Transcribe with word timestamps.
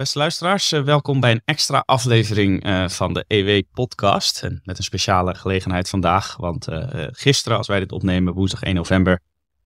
Beste 0.00 0.18
luisteraars, 0.18 0.72
eh, 0.72 0.82
welkom 0.82 1.20
bij 1.20 1.30
een 1.30 1.42
extra 1.44 1.82
aflevering 1.86 2.66
uh, 2.66 2.88
van 2.88 3.14
de 3.14 3.24
EW-podcast. 3.26 4.42
En 4.42 4.60
met 4.64 4.78
een 4.78 4.84
speciale 4.84 5.34
gelegenheid 5.34 5.88
vandaag, 5.88 6.36
want 6.36 6.68
uh, 6.68 6.86
gisteren, 7.10 7.58
als 7.58 7.66
wij 7.66 7.80
dit 7.80 7.92
opnemen, 7.92 8.32
woensdag 8.34 8.62
1 8.62 8.74
november, 8.74 9.20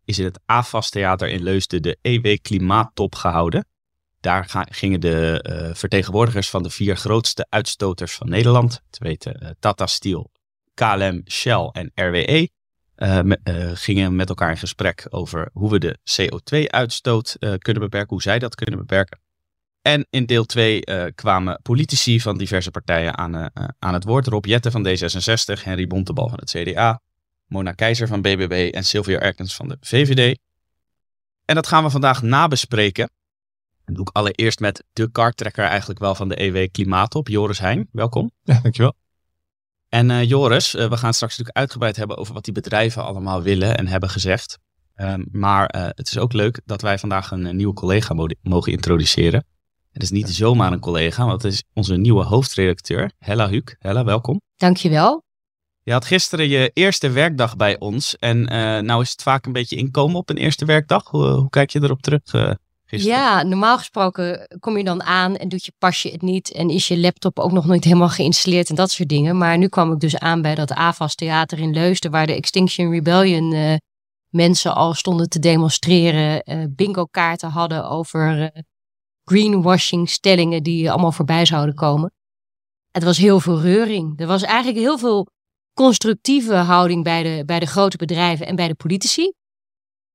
is 0.04 0.18
in 0.18 0.24
het 0.24 0.40
AFAS 0.46 0.90
Theater 0.90 1.28
in 1.28 1.42
Leusden 1.42 1.82
de 1.82 1.98
EW 2.02 2.36
Klimaattop 2.42 3.14
gehouden. 3.14 3.66
Daar 4.20 4.66
gingen 4.70 5.00
de 5.00 5.72
vertegenwoordigers 5.74 6.50
van 6.50 6.62
de 6.62 6.70
vier 6.70 6.96
grootste 6.96 7.46
uitstoters 7.48 8.14
van 8.14 8.28
Nederland, 8.28 8.82
te 8.90 9.04
weten 9.04 9.56
Tata 9.60 9.86
Steel, 9.86 10.30
KLM, 10.74 11.22
Shell 11.30 11.70
en 11.72 11.90
RWE, 11.94 12.48
gingen 13.74 14.16
met 14.16 14.28
elkaar 14.28 14.50
in 14.50 14.56
gesprek 14.56 15.06
over 15.10 15.50
hoe 15.52 15.70
we 15.70 15.78
de 15.78 15.98
CO2-uitstoot 16.04 17.36
kunnen 17.38 17.82
beperken, 17.82 18.10
hoe 18.10 18.22
zij 18.22 18.38
dat 18.38 18.54
kunnen 18.54 18.78
beperken. 18.78 19.22
En 19.84 20.06
in 20.10 20.26
deel 20.26 20.44
2 20.44 20.86
uh, 20.86 21.04
kwamen 21.14 21.60
politici 21.62 22.20
van 22.20 22.38
diverse 22.38 22.70
partijen 22.70 23.18
aan, 23.18 23.36
uh, 23.36 23.46
aan 23.78 23.94
het 23.94 24.04
woord. 24.04 24.26
Rob 24.26 24.44
Jetten 24.44 24.72
van 24.72 24.86
D66, 24.86 25.62
Henry 25.62 25.86
Bontebal 25.86 26.28
van 26.28 26.38
het 26.38 26.50
CDA, 26.50 27.00
Mona 27.46 27.72
Keizer 27.72 28.06
van 28.06 28.22
BBB 28.22 28.70
en 28.74 28.84
Sylvia 28.84 29.18
Erkens 29.18 29.54
van 29.54 29.68
de 29.68 29.76
VVD. 29.80 30.38
En 31.44 31.54
dat 31.54 31.66
gaan 31.66 31.84
we 31.84 31.90
vandaag 31.90 32.22
nabespreken. 32.22 33.10
Dat 33.84 33.94
doe 33.94 34.04
ik 34.08 34.16
allereerst 34.16 34.60
met 34.60 34.84
de 34.92 35.10
karttrekker 35.10 35.64
eigenlijk 35.64 36.00
wel 36.00 36.14
van 36.14 36.28
de 36.28 36.42
EW 36.42 36.68
Klimaatop, 36.70 37.28
Joris 37.28 37.58
Heijn. 37.58 37.88
Welkom. 37.92 38.30
Ja, 38.42 38.60
dankjewel. 38.62 38.94
En 39.88 40.10
uh, 40.10 40.22
Joris, 40.22 40.72
we 40.72 40.96
gaan 40.96 41.14
straks 41.14 41.36
natuurlijk 41.38 41.56
uitgebreid 41.56 41.96
hebben 41.96 42.16
over 42.16 42.34
wat 42.34 42.44
die 42.44 42.54
bedrijven 42.54 43.04
allemaal 43.04 43.42
willen 43.42 43.76
en 43.76 43.86
hebben 43.86 44.10
gezegd. 44.10 44.58
Um, 44.96 45.26
maar 45.30 45.92
het 45.94 46.06
is 46.06 46.18
ook 46.18 46.32
leuk 46.32 46.60
dat 46.64 46.82
wij 46.82 46.98
vandaag 46.98 47.30
een 47.30 47.56
nieuwe 47.56 47.74
collega 47.74 48.14
mogen 48.42 48.72
introduceren. 48.72 49.44
Het 49.94 50.02
is 50.02 50.10
niet 50.10 50.28
zomaar 50.28 50.72
een 50.72 50.80
collega, 50.80 51.26
want 51.26 51.42
het 51.42 51.52
is 51.52 51.64
onze 51.72 51.96
nieuwe 51.96 52.24
hoofdredacteur, 52.24 53.12
Hella 53.18 53.48
Huuk. 53.48 53.76
Hella, 53.78 54.04
welkom. 54.04 54.40
Dankjewel. 54.56 55.22
Je 55.82 55.92
had 55.92 56.04
gisteren 56.04 56.48
je 56.48 56.70
eerste 56.72 57.10
werkdag 57.10 57.56
bij 57.56 57.78
ons. 57.78 58.16
En 58.18 58.38
uh, 58.38 58.78
nou 58.78 59.02
is 59.02 59.10
het 59.10 59.22
vaak 59.22 59.46
een 59.46 59.52
beetje 59.52 59.76
inkomen 59.76 60.16
op 60.16 60.30
een 60.30 60.36
eerste 60.36 60.64
werkdag. 60.64 61.08
Hoe, 61.10 61.26
hoe 61.26 61.50
kijk 61.50 61.70
je 61.70 61.82
erop 61.82 62.02
terug 62.02 62.32
uh, 62.32 62.50
gisteren? 62.84 63.18
Ja, 63.18 63.42
normaal 63.42 63.78
gesproken 63.78 64.48
kom 64.60 64.78
je 64.78 64.84
dan 64.84 65.02
aan 65.02 65.36
en 65.36 65.48
doet 65.48 65.64
je 65.64 65.72
pasje 65.78 66.08
het 66.08 66.22
niet. 66.22 66.52
En 66.52 66.70
is 66.70 66.88
je 66.88 66.98
laptop 66.98 67.38
ook 67.38 67.52
nog 67.52 67.66
niet 67.66 67.84
helemaal 67.84 68.08
geïnstalleerd 68.08 68.68
en 68.68 68.74
dat 68.74 68.90
soort 68.90 69.08
dingen. 69.08 69.38
Maar 69.38 69.58
nu 69.58 69.68
kwam 69.68 69.92
ik 69.92 70.00
dus 70.00 70.18
aan 70.18 70.42
bij 70.42 70.54
dat 70.54 70.72
AVAS 70.72 71.14
Theater 71.14 71.58
in 71.58 71.72
Leusden. 71.72 72.10
Waar 72.10 72.26
de 72.26 72.34
Extinction 72.34 72.90
Rebellion 72.90 73.52
uh, 73.52 73.74
mensen 74.28 74.74
al 74.74 74.94
stonden 74.94 75.28
te 75.28 75.38
demonstreren. 75.38 76.42
bingo 76.76 77.04
kaarten 77.04 77.50
hadden 77.50 77.88
over 77.88 78.52
greenwashing 79.24 80.10
stellingen 80.10 80.62
die 80.62 80.90
allemaal 80.90 81.12
voorbij 81.12 81.44
zouden 81.44 81.74
komen. 81.74 82.12
Het 82.90 83.04
was 83.04 83.18
heel 83.18 83.40
veel 83.40 83.60
reuring. 83.60 84.20
Er 84.20 84.26
was 84.26 84.42
eigenlijk 84.42 84.78
heel 84.78 84.98
veel 84.98 85.28
constructieve 85.72 86.54
houding 86.54 87.04
bij 87.04 87.22
de, 87.22 87.42
bij 87.44 87.60
de 87.60 87.66
grote 87.66 87.96
bedrijven 87.96 88.46
en 88.46 88.56
bij 88.56 88.68
de 88.68 88.74
politici. 88.74 89.32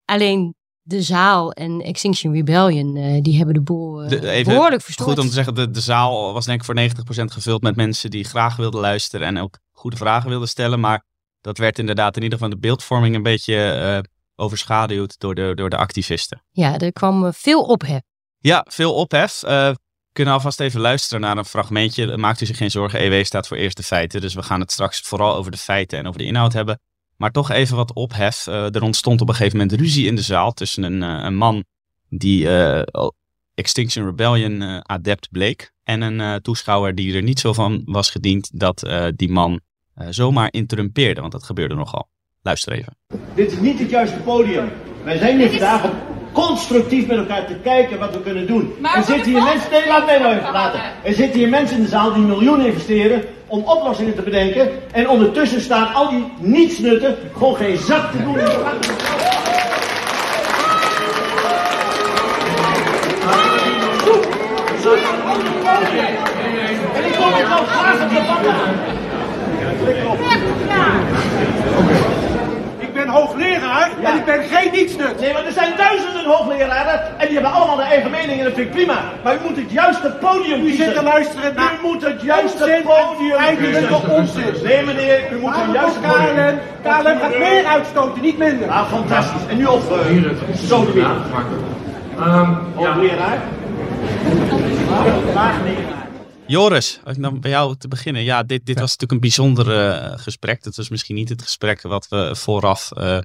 Alleen 0.05 0.55
de 0.81 1.01
zaal 1.01 1.51
en 1.51 1.81
Extinction 1.81 2.33
Rebellion, 2.33 2.95
uh, 2.95 3.21
die 3.21 3.37
hebben 3.37 3.53
de 3.53 3.61
boel 3.61 4.03
uh, 4.03 4.09
de, 4.09 4.29
even 4.29 4.53
behoorlijk 4.53 4.81
verstoord. 4.81 5.09
Goed 5.09 5.19
om 5.19 5.27
te 5.27 5.33
zeggen, 5.33 5.55
de, 5.55 5.71
de 5.71 5.81
zaal 5.81 6.33
was 6.33 6.45
denk 6.45 6.59
ik 6.59 6.65
voor 6.65 6.79
90% 7.21 7.23
gevuld 7.25 7.61
met 7.61 7.75
mensen 7.75 8.09
die 8.09 8.23
graag 8.23 8.55
wilden 8.55 8.79
luisteren 8.79 9.27
en 9.27 9.37
ook 9.37 9.59
goede 9.71 9.97
vragen 9.97 10.29
wilden 10.29 10.47
stellen. 10.47 10.79
Maar 10.79 11.05
dat 11.41 11.57
werd 11.57 11.79
inderdaad 11.79 12.15
in 12.15 12.23
ieder 12.23 12.37
geval 12.37 12.53
de 12.53 12.59
beeldvorming 12.59 13.15
een 13.15 13.23
beetje 13.23 13.79
uh, 13.81 13.99
overschaduwd 14.35 15.19
door 15.19 15.35
de, 15.35 15.51
door 15.55 15.69
de 15.69 15.77
activisten. 15.77 16.43
Ja, 16.49 16.77
er 16.77 16.93
kwam 16.93 17.33
veel 17.33 17.61
ophef. 17.61 18.01
Ja, 18.41 18.65
veel 18.69 18.93
ophef. 18.93 19.43
Uh, 19.45 19.71
kunnen 20.13 20.33
alvast 20.33 20.59
even 20.59 20.79
luisteren 20.79 21.21
naar 21.21 21.37
een 21.37 21.45
fragmentje. 21.45 22.17
Maakt 22.17 22.41
u 22.41 22.45
zich 22.45 22.57
geen 22.57 22.71
zorgen, 22.71 22.99
EW 22.99 23.25
staat 23.25 23.47
voor 23.47 23.57
eerste 23.57 23.83
feiten. 23.83 24.21
Dus 24.21 24.33
we 24.33 24.43
gaan 24.43 24.59
het 24.59 24.71
straks 24.71 24.99
vooral 24.99 25.35
over 25.35 25.51
de 25.51 25.57
feiten 25.57 25.99
en 25.99 26.07
over 26.07 26.19
de 26.19 26.25
inhoud 26.25 26.53
hebben. 26.53 26.79
Maar 27.17 27.31
toch 27.31 27.51
even 27.51 27.75
wat 27.75 27.93
ophef. 27.93 28.47
Uh, 28.47 28.75
er 28.75 28.83
ontstond 28.83 29.21
op 29.21 29.29
een 29.29 29.35
gegeven 29.35 29.57
moment 29.57 29.79
ruzie 29.79 30.07
in 30.07 30.15
de 30.15 30.21
zaal 30.21 30.51
tussen 30.53 30.83
een, 30.83 31.01
uh, 31.01 31.23
een 31.23 31.35
man 31.35 31.63
die 32.09 32.45
uh, 32.45 32.81
Extinction 33.55 34.05
Rebellion 34.05 34.89
adept 34.89 35.31
bleek. 35.31 35.71
En 35.83 36.01
een 36.01 36.41
toeschouwer 36.41 36.95
die 36.95 37.15
er 37.15 37.23
niet 37.23 37.39
zo 37.39 37.53
van 37.53 37.81
was 37.85 38.09
gediend 38.09 38.59
dat 38.59 38.89
die 39.15 39.29
man 39.29 39.59
zomaar 40.09 40.47
interrumpeerde. 40.51 41.21
Want 41.21 41.33
dat 41.33 41.43
gebeurde 41.43 41.75
nogal. 41.75 42.09
Luister 42.41 42.73
even. 42.73 42.97
Dit 43.35 43.51
is 43.51 43.59
niet 43.59 43.79
het 43.79 43.89
juiste 43.89 44.19
podium. 44.19 44.69
Wij 45.03 45.17
zijn 45.17 45.37
hier 45.37 45.49
vandaag 45.49 45.83
om 45.83 46.08
constructief 46.31 47.07
met 47.07 47.17
elkaar 47.17 47.45
te 47.45 47.55
kijken 47.63 47.99
wat 47.99 48.13
we 48.13 48.21
kunnen 48.21 48.47
doen. 48.47 48.75
Maar 48.79 48.95
er 48.95 49.03
zitten 49.03 49.31
hier 49.31 49.43
mensen, 49.43 49.71
nee, 49.71 49.87
laat 49.87 50.05
mij 50.05 50.19
nou 50.19 50.33
even 50.33 50.49
praten. 50.49 50.79
Er 51.03 51.13
zitten 51.13 51.39
hier 51.39 51.49
mensen 51.49 51.77
in 51.77 51.83
de 51.83 51.89
zaal 51.89 52.13
die 52.13 52.23
miljoenen 52.23 52.65
investeren 52.65 53.23
om 53.47 53.63
oplossingen 53.63 54.15
te 54.15 54.21
bedenken. 54.21 54.69
En 54.91 55.09
ondertussen 55.09 55.61
staan 55.61 55.93
al 55.93 56.09
die 56.09 56.31
nietsnutten 56.37 57.15
gewoon 57.37 57.55
geen 57.55 57.77
zak 57.77 58.11
te 58.11 58.23
doen. 58.23 58.37
En 66.95 67.05
ik 67.05 67.13
kom 67.13 67.33
het 67.33 67.49
nou 67.49 67.65
graag 67.65 68.01
op 68.03 68.09
de 68.09 68.19
aan. 70.71 71.01
Ik 72.77 72.93
ben 72.93 73.07
ik 74.15 74.25
ben 74.25 74.43
geen 74.43 74.71
nietsnut. 74.71 75.19
Nee, 75.19 75.33
maar 75.33 75.45
er 75.45 75.51
zijn 75.51 75.77
duizenden 75.77 76.25
hoogleraren 76.25 77.19
en 77.19 77.25
die 77.25 77.33
hebben 77.33 77.51
allemaal 77.51 77.75
de 77.75 77.81
eigen 77.81 78.11
mening 78.11 78.39
en 78.39 78.43
dat 78.43 78.53
vind 78.53 78.67
ik 78.67 78.73
prima. 78.73 79.03
Maar 79.23 79.35
u 79.35 79.39
moet 79.47 79.55
het 79.55 79.71
juiste 79.71 80.17
podium 80.19 80.61
kiezen. 80.61 80.81
U 80.81 80.83
zit 80.85 80.95
te 80.95 81.03
luisteren 81.03 81.55
naar... 81.55 81.73
U 81.73 81.87
moet 81.87 82.01
het 82.01 82.21
juiste 82.21 82.63
onzin 82.63 82.83
podium 82.83 83.37
Eigenlijk 83.37 84.09
onzin. 84.09 84.53
Nee 84.63 84.83
meneer, 84.83 85.31
u 85.31 85.39
moet 85.39 85.55
het 85.55 85.73
juiste 85.73 85.99
podium... 85.99 86.59
KLM 86.83 87.19
gaat 87.19 87.37
meer 87.37 87.65
uitstoten, 87.65 88.21
niet 88.21 88.37
minder. 88.37 88.69
Ah, 88.69 88.89
fantastisch. 88.89 89.45
En 89.49 89.57
nu 89.57 89.65
op 89.65 89.81
uh, 89.91 90.57
zo 90.67 90.85
de. 90.85 90.99
Um, 92.19 92.57
hoogleraar. 92.75 93.41
Joris, 96.45 96.99
als 97.03 97.15
ik 97.15 97.21
dan 97.21 97.39
bij 97.39 97.51
jou 97.51 97.75
te 97.77 97.87
beginnen. 97.87 98.23
Ja, 98.23 98.43
dit, 98.43 98.65
dit 98.65 98.79
was 98.79 98.97
natuurlijk 98.97 99.11
een 99.11 99.19
bijzonder 99.19 99.67
uh, 99.67 100.17
gesprek. 100.17 100.63
Dat 100.63 100.75
was 100.75 100.89
misschien 100.89 101.15
niet 101.15 101.29
het 101.29 101.41
gesprek 101.41 101.81
wat 101.81 102.07
we 102.07 102.35
vooraf 102.35 102.89
uh, 102.97 103.17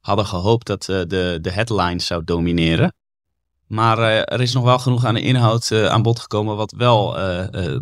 hadden 0.00 0.26
gehoopt 0.26 0.66
dat 0.66 0.88
uh, 0.88 0.96
de, 1.06 1.38
de 1.40 1.50
headlines 1.50 2.06
zou 2.06 2.24
domineren. 2.24 2.94
Maar 3.66 3.98
er 4.24 4.40
is 4.40 4.52
nog 4.52 4.64
wel 4.64 4.78
genoeg 4.78 5.04
aan 5.04 5.14
de 5.14 5.20
inhoud 5.20 5.72
aan 5.72 6.02
bod 6.02 6.20
gekomen 6.20 6.56
wat 6.56 6.72
wel 6.72 7.16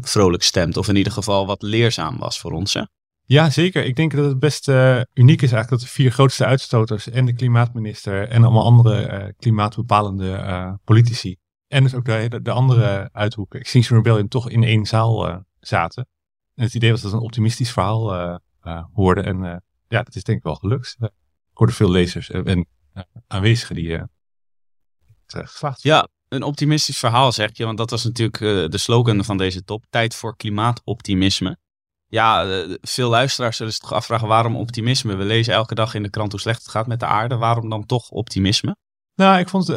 vrolijk 0.00 0.42
stemt. 0.42 0.76
Of 0.76 0.88
in 0.88 0.96
ieder 0.96 1.12
geval 1.12 1.46
wat 1.46 1.62
leerzaam 1.62 2.18
was 2.18 2.40
voor 2.40 2.52
ons. 2.52 2.74
Hè? 2.74 2.82
Ja, 3.24 3.50
zeker. 3.50 3.84
Ik 3.84 3.96
denk 3.96 4.16
dat 4.16 4.24
het 4.24 4.38
best 4.38 4.68
uniek 5.14 5.42
is 5.42 5.52
eigenlijk 5.52 5.70
dat 5.70 5.80
de 5.80 5.86
vier 5.86 6.10
grootste 6.10 6.44
uitstoters 6.44 7.08
en 7.08 7.26
de 7.26 7.34
klimaatminister 7.34 8.28
en 8.28 8.44
allemaal 8.44 8.64
andere 8.64 9.34
klimaatbepalende 9.38 10.78
politici 10.84 11.36
en 11.68 11.82
dus 11.82 11.94
ook 11.94 12.04
de, 12.04 12.40
de 12.42 12.50
andere 12.50 13.08
uithoeken, 13.12 13.60
Extinction 13.60 13.96
Rebellion, 13.96 14.28
toch 14.28 14.50
in 14.50 14.62
één 14.62 14.86
zaal 14.86 15.44
zaten. 15.60 16.08
En 16.54 16.64
het 16.64 16.74
idee 16.74 16.90
was 16.90 17.00
dat 17.00 17.10
het 17.10 17.20
een 17.20 17.26
optimistisch 17.26 17.72
verhaal 17.72 18.14
uh, 18.14 18.36
uh, 18.62 18.84
hoorde. 18.92 19.20
En 19.20 19.62
ja, 19.88 20.02
dat 20.02 20.14
is 20.14 20.24
denk 20.24 20.38
ik 20.38 20.44
wel 20.44 20.54
gelukt. 20.54 20.96
Ik 21.58 21.64
hoorde 21.64 21.72
veel 21.72 21.90
lezers 21.90 22.30
en 22.30 22.66
aanwezigen 23.26 23.74
die 23.74 24.00
gevraagd 25.26 25.82
Ja, 25.82 26.08
een 26.28 26.42
optimistisch 26.42 26.98
verhaal 26.98 27.32
zeg 27.32 27.50
je, 27.52 27.64
want 27.64 27.78
dat 27.78 27.90
was 27.90 28.04
natuurlijk 28.04 28.38
de 28.72 28.78
slogan 28.78 29.24
van 29.24 29.36
deze 29.36 29.64
top. 29.64 29.84
Tijd 29.90 30.14
voor 30.14 30.36
klimaatoptimisme. 30.36 31.58
Ja, 32.06 32.46
veel 32.80 33.08
luisteraars 33.08 33.56
zullen 33.56 33.72
zich 33.72 33.82
toch 33.82 33.92
afvragen 33.92 34.28
waarom 34.28 34.56
optimisme? 34.56 35.16
We 35.16 35.24
lezen 35.24 35.54
elke 35.54 35.74
dag 35.74 35.94
in 35.94 36.02
de 36.02 36.10
krant 36.10 36.32
hoe 36.32 36.40
slecht 36.40 36.62
het 36.62 36.70
gaat 36.70 36.86
met 36.86 37.00
de 37.00 37.06
aarde. 37.06 37.36
Waarom 37.36 37.68
dan 37.68 37.86
toch 37.86 38.10
optimisme? 38.10 38.76
Nou, 39.14 39.38
ik 39.38 39.48
vond 39.48 39.70
uh, 39.70 39.76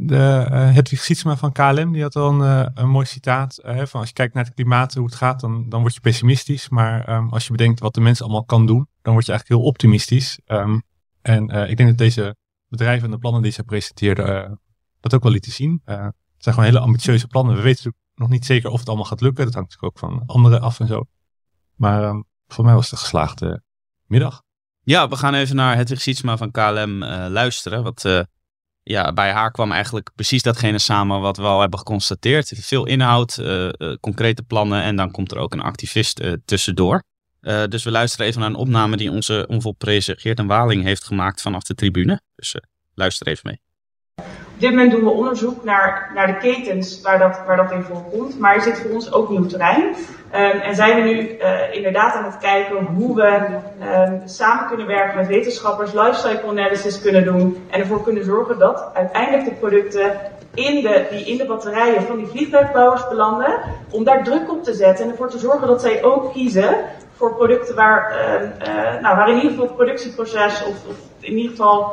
de, 0.00 0.46
uh, 0.50 0.74
Hedwig 0.74 1.02
Sietsma 1.02 1.36
van 1.36 1.52
KLM, 1.52 1.92
die 1.92 2.02
had 2.02 2.14
wel 2.14 2.28
een, 2.28 2.40
uh, 2.40 2.66
een 2.74 2.88
mooi 2.88 3.06
citaat. 3.06 3.60
van 3.62 4.00
als 4.00 4.08
je 4.08 4.14
kijkt 4.14 4.34
naar 4.34 4.44
het 4.44 4.54
klimaat, 4.54 4.94
hoe 4.94 5.04
het 5.04 5.14
gaat, 5.14 5.40
dan, 5.40 5.68
dan 5.68 5.80
word 5.80 5.94
je 5.94 6.00
pessimistisch. 6.00 6.68
Maar 6.68 7.16
um, 7.16 7.28
als 7.32 7.44
je 7.44 7.50
bedenkt 7.50 7.80
wat 7.80 7.94
de 7.94 8.00
mens 8.00 8.22
allemaal 8.22 8.44
kan 8.44 8.66
doen, 8.66 8.88
dan 9.02 9.12
word 9.12 9.26
je 9.26 9.32
eigenlijk 9.32 9.60
heel 9.60 9.70
optimistisch. 9.70 10.38
Um, 10.46 10.82
en 11.24 11.48
ik 11.48 11.76
denk 11.76 11.88
dat 11.88 11.98
deze 11.98 12.36
bedrijven 12.68 13.04
en 13.04 13.10
de 13.10 13.18
plannen 13.18 13.42
die 13.42 13.52
ze 13.52 13.62
presenteerden, 13.62 14.60
dat 15.00 15.14
ook 15.14 15.22
wel 15.22 15.32
lieten 15.32 15.52
zien. 15.52 15.82
het 15.84 16.14
zijn 16.38 16.54
gewoon 16.54 16.64
hele 16.64 16.78
ambitieuze 16.78 17.26
plannen. 17.26 17.56
We 17.56 17.62
weten 17.62 17.94
nog 18.14 18.28
niet 18.28 18.46
zeker 18.46 18.70
of 18.70 18.78
het 18.78 18.88
allemaal 18.88 19.06
gaat 19.06 19.20
lukken. 19.20 19.44
Dat 19.44 19.54
hangt 19.54 19.70
natuurlijk 19.70 20.04
ook 20.04 20.10
van 20.10 20.22
anderen 20.26 20.60
af 20.60 20.80
en 20.80 20.86
zo. 20.86 21.04
Maar 21.74 22.04
um, 22.04 22.24
voor 22.46 22.64
mij 22.64 22.74
was 22.74 22.84
het 22.84 22.92
een 22.92 22.98
geslaagde 22.98 23.62
middag. 24.06 24.42
Ja, 24.80 25.08
we 25.08 25.16
gaan 25.16 25.34
even 25.34 25.56
naar 25.56 25.76
Hedwig 25.76 26.00
Sietsma 26.00 26.36
van 26.36 26.50
KLM 26.50 27.04
luisteren. 27.28 27.82
Wat 27.82 28.26
ja, 28.82 29.12
bij 29.12 29.32
haar 29.32 29.50
kwam 29.50 29.72
eigenlijk 29.72 30.10
precies 30.14 30.42
datgene 30.42 30.78
samen 30.78 31.20
wat 31.20 31.36
we 31.36 31.42
al 31.42 31.60
hebben 31.60 31.78
geconstateerd. 31.78 32.52
Veel 32.54 32.86
inhoud, 32.86 33.42
concrete 34.00 34.42
plannen 34.42 34.82
en 34.82 34.96
dan 34.96 35.10
komt 35.10 35.32
er 35.32 35.38
ook 35.38 35.52
een 35.52 35.60
activist 35.60 36.20
tussendoor. 37.44 37.70
dus 37.70 37.84
we 37.84 37.90
luisteren 37.90 38.26
even 38.26 38.40
naar 38.40 38.50
een 38.50 38.56
opname 38.56 38.96
die 38.96 39.10
onze 39.10 39.44
onvolprezen 39.48 40.18
Geert 40.18 40.38
en 40.38 40.46
Waling 40.46 40.82
heeft 40.82 41.04
gemaakt 41.04 41.42
vanaf 41.42 41.62
de 41.62 41.74
tribune. 41.74 42.20
Dus 42.36 42.56
luister 42.94 43.26
even 43.26 43.42
mee. 43.46 43.60
Op 44.54 44.60
dit 44.60 44.70
moment 44.70 44.90
doen 44.90 45.04
we 45.04 45.10
onderzoek 45.10 45.64
naar, 45.64 46.10
naar 46.14 46.26
de 46.26 46.36
ketens 46.36 47.00
waar 47.00 47.18
dat, 47.18 47.40
waar 47.46 47.56
dat 47.56 47.72
in 47.72 47.82
voorkomt. 47.82 48.38
Maar 48.38 48.54
er 48.54 48.62
zit 48.62 48.78
voor 48.78 48.90
ons 48.90 49.12
ook 49.12 49.30
nieuw 49.30 49.46
terrein. 49.46 49.82
Um, 49.82 50.60
en 50.60 50.74
zijn 50.74 51.02
we 51.02 51.08
nu 51.10 51.38
uh, 51.38 51.74
inderdaad 51.74 52.14
aan 52.14 52.24
het 52.24 52.38
kijken 52.38 52.84
hoe 52.84 53.14
we 53.16 53.58
um, 53.82 54.22
samen 54.24 54.66
kunnen 54.66 54.86
werken 54.86 55.16
met 55.16 55.26
wetenschappers, 55.26 55.92
lifecycle 55.92 56.48
analysis 56.48 57.00
kunnen 57.00 57.24
doen. 57.24 57.66
En 57.70 57.80
ervoor 57.80 58.02
kunnen 58.02 58.24
zorgen 58.24 58.58
dat 58.58 58.90
uiteindelijk 58.94 59.44
de 59.44 59.54
producten 59.54 60.12
in 60.54 60.82
de, 60.82 61.06
die 61.10 61.24
in 61.24 61.36
de 61.36 61.46
batterijen 61.46 62.02
van 62.02 62.16
die 62.16 62.26
vliegtuigbouwers 62.26 63.08
belanden. 63.08 63.60
Om 63.90 64.04
daar 64.04 64.24
druk 64.24 64.50
op 64.50 64.64
te 64.64 64.74
zetten 64.74 65.04
en 65.04 65.10
ervoor 65.10 65.30
te 65.30 65.38
zorgen 65.38 65.68
dat 65.68 65.80
zij 65.80 66.04
ook 66.04 66.32
kiezen 66.32 66.74
voor 67.16 67.34
producten 67.34 67.74
waar, 67.74 68.10
uh, 68.10 68.42
uh, 68.42 69.00
nou, 69.00 69.16
waar 69.16 69.28
in 69.28 69.34
ieder 69.34 69.50
geval 69.50 69.66
het 69.66 69.76
productieproces 69.76 70.64
of, 70.64 70.86
of 70.86 70.96
in 71.20 71.36
ieder 71.36 71.50
geval 71.50 71.92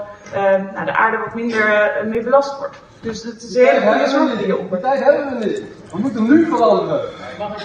nou, 0.74 0.86
de 0.86 0.96
aarde 0.96 1.18
wat 1.18 1.34
minder 1.36 1.92
mee 2.06 2.24
belast 2.24 2.58
wordt. 2.58 2.78
Dus 3.02 3.24
het 3.24 3.44
is 3.44 3.56
een 3.56 3.66
hele 3.66 3.92
goede 3.92 4.10
zorg 4.10 4.38
die 4.38 4.48
je 4.48 4.58
op. 4.58 4.82
tijd 4.82 5.04
hebben 5.04 5.40
we 5.40 5.46
niet. 5.46 5.64
We 5.92 5.98
moeten 5.98 6.24
nu 6.24 6.46
veranderen. 6.46 7.10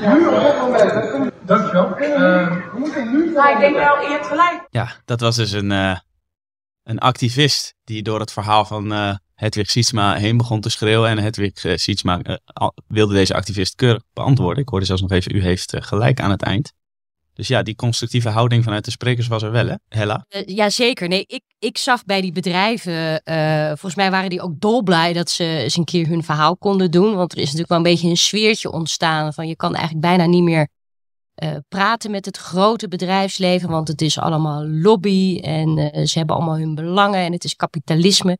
Nu 0.01 0.27
op 0.27 0.41
dit 0.41 0.61
moment. 0.61 1.33
Dankjewel. 1.47 1.89
Uh, 1.89 2.57
we 2.73 2.79
moeten 2.79 3.13
nu 3.13 3.31
veranderen. 3.31 3.53
ik 3.53 3.59
denk 3.59 3.77
wel, 3.77 4.01
je 4.03 4.09
hebt 4.09 4.27
gelijk. 4.27 4.67
Ja, 4.71 4.89
dat 5.05 5.21
was 5.21 5.37
dus 5.37 5.53
een, 5.53 5.71
uh, 5.71 5.97
een 6.83 6.99
activist 6.99 7.75
die 7.85 8.03
door 8.03 8.21
het 8.21 8.33
verhaal 8.33 8.65
van 8.65 8.93
uh, 8.93 9.15
Hedwig 9.35 9.71
Sietsma 9.71 10.15
heen 10.15 10.37
begon 10.37 10.61
te 10.61 10.71
schreeuwen. 10.71 11.11
En 11.11 11.19
Hedwig 11.19 11.65
uh, 11.65 11.77
Sietsma 11.77 12.21
wilde 12.87 13.15
deze 13.15 13.35
activist 13.35 13.75
keurig 13.75 14.03
beantwoorden. 14.13 14.63
Ik 14.63 14.69
hoorde 14.69 14.87
zelfs 14.87 15.03
nog 15.03 15.11
even, 15.11 15.37
u 15.37 15.43
heeft 15.43 15.77
gelijk 15.79 16.21
aan 16.21 16.31
het 16.31 16.43
eind. 16.43 16.73
Dus 17.37 17.49
ja, 17.49 17.63
die 17.63 17.75
constructieve 17.75 18.29
houding 18.29 18.65
vanuit 18.65 18.85
de 18.85 18.91
sprekers 18.91 19.27
was 19.27 19.43
er 19.43 19.51
wel, 19.51 19.67
hè, 19.67 19.75
Hella? 19.89 20.27
Uh, 20.29 20.43
ja, 20.47 20.71
zeker. 20.71 21.09
Nee, 21.09 21.25
ik, 21.27 21.43
ik 21.59 21.79
zag 21.79 22.05
bij 22.05 22.21
die 22.21 22.33
bedrijven, 22.33 23.23
uh, 23.25 23.67
volgens 23.67 23.95
mij 23.95 24.11
waren 24.11 24.31
die 24.31 24.41
ook 24.41 24.61
dolblij 24.61 25.13
dat 25.13 25.31
ze 25.31 25.45
eens 25.45 25.77
een 25.77 25.85
keer 25.85 26.07
hun 26.07 26.23
verhaal 26.23 26.57
konden 26.57 26.91
doen. 26.91 27.15
Want 27.15 27.33
er 27.33 27.39
is 27.39 27.45
natuurlijk 27.45 27.69
wel 27.69 27.79
een 27.79 27.85
beetje 27.85 28.09
een 28.09 28.17
sfeertje 28.17 28.73
ontstaan 28.73 29.35
van 29.35 29.49
je 29.49 29.57
kan 29.57 29.75
eigenlijk 29.75 30.07
bijna 30.07 30.27
niet 30.27 30.43
meer 30.43 30.69
uh, 31.43 31.57
praten 31.69 32.11
met 32.11 32.25
het 32.25 32.37
grote 32.37 32.89
bedrijfsleven, 32.89 33.69
want 33.69 33.89
het 33.89 34.03
is 34.03 34.19
allemaal 34.19 34.67
lobby 34.67 35.41
en 35.43 35.91
ze 36.09 36.19
hebben 36.19 36.37
allemaal 36.37 36.59
hun 36.59 36.75
belangen 36.75 37.21
en 37.21 37.33
het 37.33 37.45
is 37.45 37.57
kapitalisme. 37.57 38.39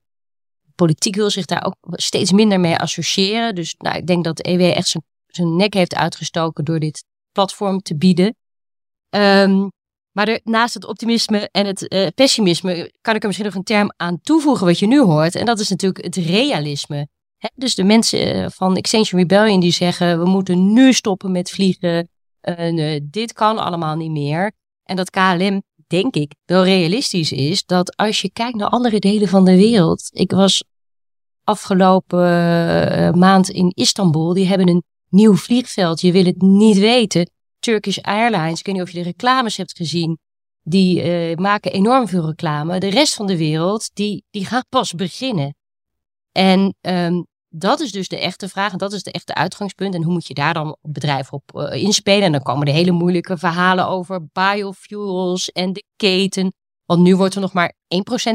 Politiek 0.75 1.15
wil 1.17 1.31
zich 1.31 1.45
daar 1.45 1.65
ook 1.65 1.77
steeds 1.83 2.33
minder 2.33 2.61
mee 2.61 2.77
associëren. 2.77 3.55
Dus 3.55 3.75
nou, 3.79 3.97
ik 3.97 4.07
denk 4.07 4.25
dat 4.25 4.37
de 4.37 4.49
EW 4.51 4.61
echt 4.61 4.89
zijn, 4.89 5.05
zijn 5.27 5.57
nek 5.57 5.75
heeft 5.75 5.95
uitgestoken 5.95 6.65
door 6.65 6.79
dit 6.79 7.05
platform 7.33 7.81
te 7.81 7.97
bieden. 7.97 8.35
Um, 9.11 9.71
maar 10.17 10.41
naast 10.45 10.75
het 10.75 10.87
optimisme 10.87 11.49
en 11.53 11.67
het 11.67 11.93
uh, 11.93 12.07
pessimisme 12.15 12.93
kan 13.01 13.15
ik 13.15 13.21
er 13.21 13.27
misschien 13.27 13.47
nog 13.47 13.57
een 13.57 13.63
term 13.63 13.93
aan 13.97 14.21
toevoegen 14.21 14.67
wat 14.67 14.79
je 14.79 14.87
nu 14.87 15.01
hoort. 15.01 15.35
En 15.35 15.47
dat 15.47 15.59
is 15.59 15.69
natuurlijk 15.69 16.05
het 16.05 16.17
realisme. 16.17 17.09
Dus 17.55 17.75
de 17.75 17.85
mensen 17.85 18.35
eh, 18.35 18.51
van 18.51 18.77
Extinction 18.77 19.21
Rebellion 19.21 19.61
die 19.61 19.73
zeggen 19.73 20.19
we 20.19 20.25
moeten 20.25 20.73
nu 20.73 20.93
stoppen 20.93 21.33
met 21.33 21.51
vliegen. 21.51 22.09
Uh, 22.59 23.01
dit 23.03 23.33
kan 23.33 23.59
allemaal 23.59 23.97
niet 23.97 24.11
meer. 24.11 24.53
En 24.83 24.97
dat 24.97 25.11
KLM, 25.11 25.63
denk 25.87 26.15
ik, 26.15 26.35
wel 26.45 26.65
realistisch 26.65 27.33
is 27.33 27.65
dat 27.65 27.97
als 27.97 28.21
je 28.21 28.31
kijkt 28.33 28.57
naar 28.57 28.69
andere 28.69 28.99
delen 28.99 29.29
van 29.29 29.45
de 29.45 29.57
wereld. 29.57 30.09
Ik 30.13 30.31
was 30.31 30.65
afgelopen 31.45 33.19
maand 33.19 33.49
in 33.49 33.71
Istanbul. 33.75 34.35
Die 34.35 34.47
hebben 34.47 34.69
een 34.69 34.85
nieuw 35.09 35.35
vliegveld. 35.35 36.01
Je 36.01 36.13
wil 36.13 36.25
het 36.25 36.43
niet 36.43 36.79
weten. 36.79 37.31
Turkish 37.67 37.99
Airlines, 37.99 38.59
ik 38.59 38.67
weet 38.67 38.75
niet 38.75 38.85
of 38.85 38.91
je 38.91 38.99
de 38.99 39.05
reclames 39.05 39.57
hebt 39.57 39.77
gezien, 39.77 40.19
die 40.63 41.05
uh, 41.05 41.37
maken 41.37 41.73
enorm 41.73 42.09
veel 42.09 42.27
reclame. 42.27 42.81
De 42.81 42.89
rest 42.89 43.15
van 43.15 43.27
de 43.27 43.37
wereld, 43.37 43.91
die, 43.95 44.25
die 44.31 44.47
gaat 44.47 44.67
pas 44.69 44.93
beginnen. 44.93 45.55
En 46.33 46.75
um, 46.81 47.27
dat 47.49 47.81
is 47.81 47.93
dus 47.93 48.09
de 48.09 48.19
echte 48.19 48.49
vraag 48.49 48.73
en 48.73 48.79
dat 48.79 48.93
is 48.93 49.03
de 49.03 49.13
echte 49.13 49.35
uitgangspunt. 49.35 49.95
En 49.95 50.03
hoe 50.03 50.13
moet 50.13 50.27
je 50.27 50.35
daar 50.35 50.55
dan 50.55 50.77
bedrijven 50.83 51.33
op 51.33 51.43
uh, 51.55 51.83
inspelen? 51.83 52.23
En 52.23 52.33
dan 52.33 52.43
komen 52.43 52.67
de 52.67 52.73
hele 52.73 52.91
moeilijke 52.91 53.39
verhalen 53.39 53.87
over 53.89 54.27
biofuels 54.33 55.53
en 55.53 55.73
de 55.73 55.85
keten. 55.97 56.53
Want 56.85 57.03
nu 57.03 57.17
wordt 57.17 57.35
er 57.35 57.41
nog 57.41 57.53
maar 57.53 57.75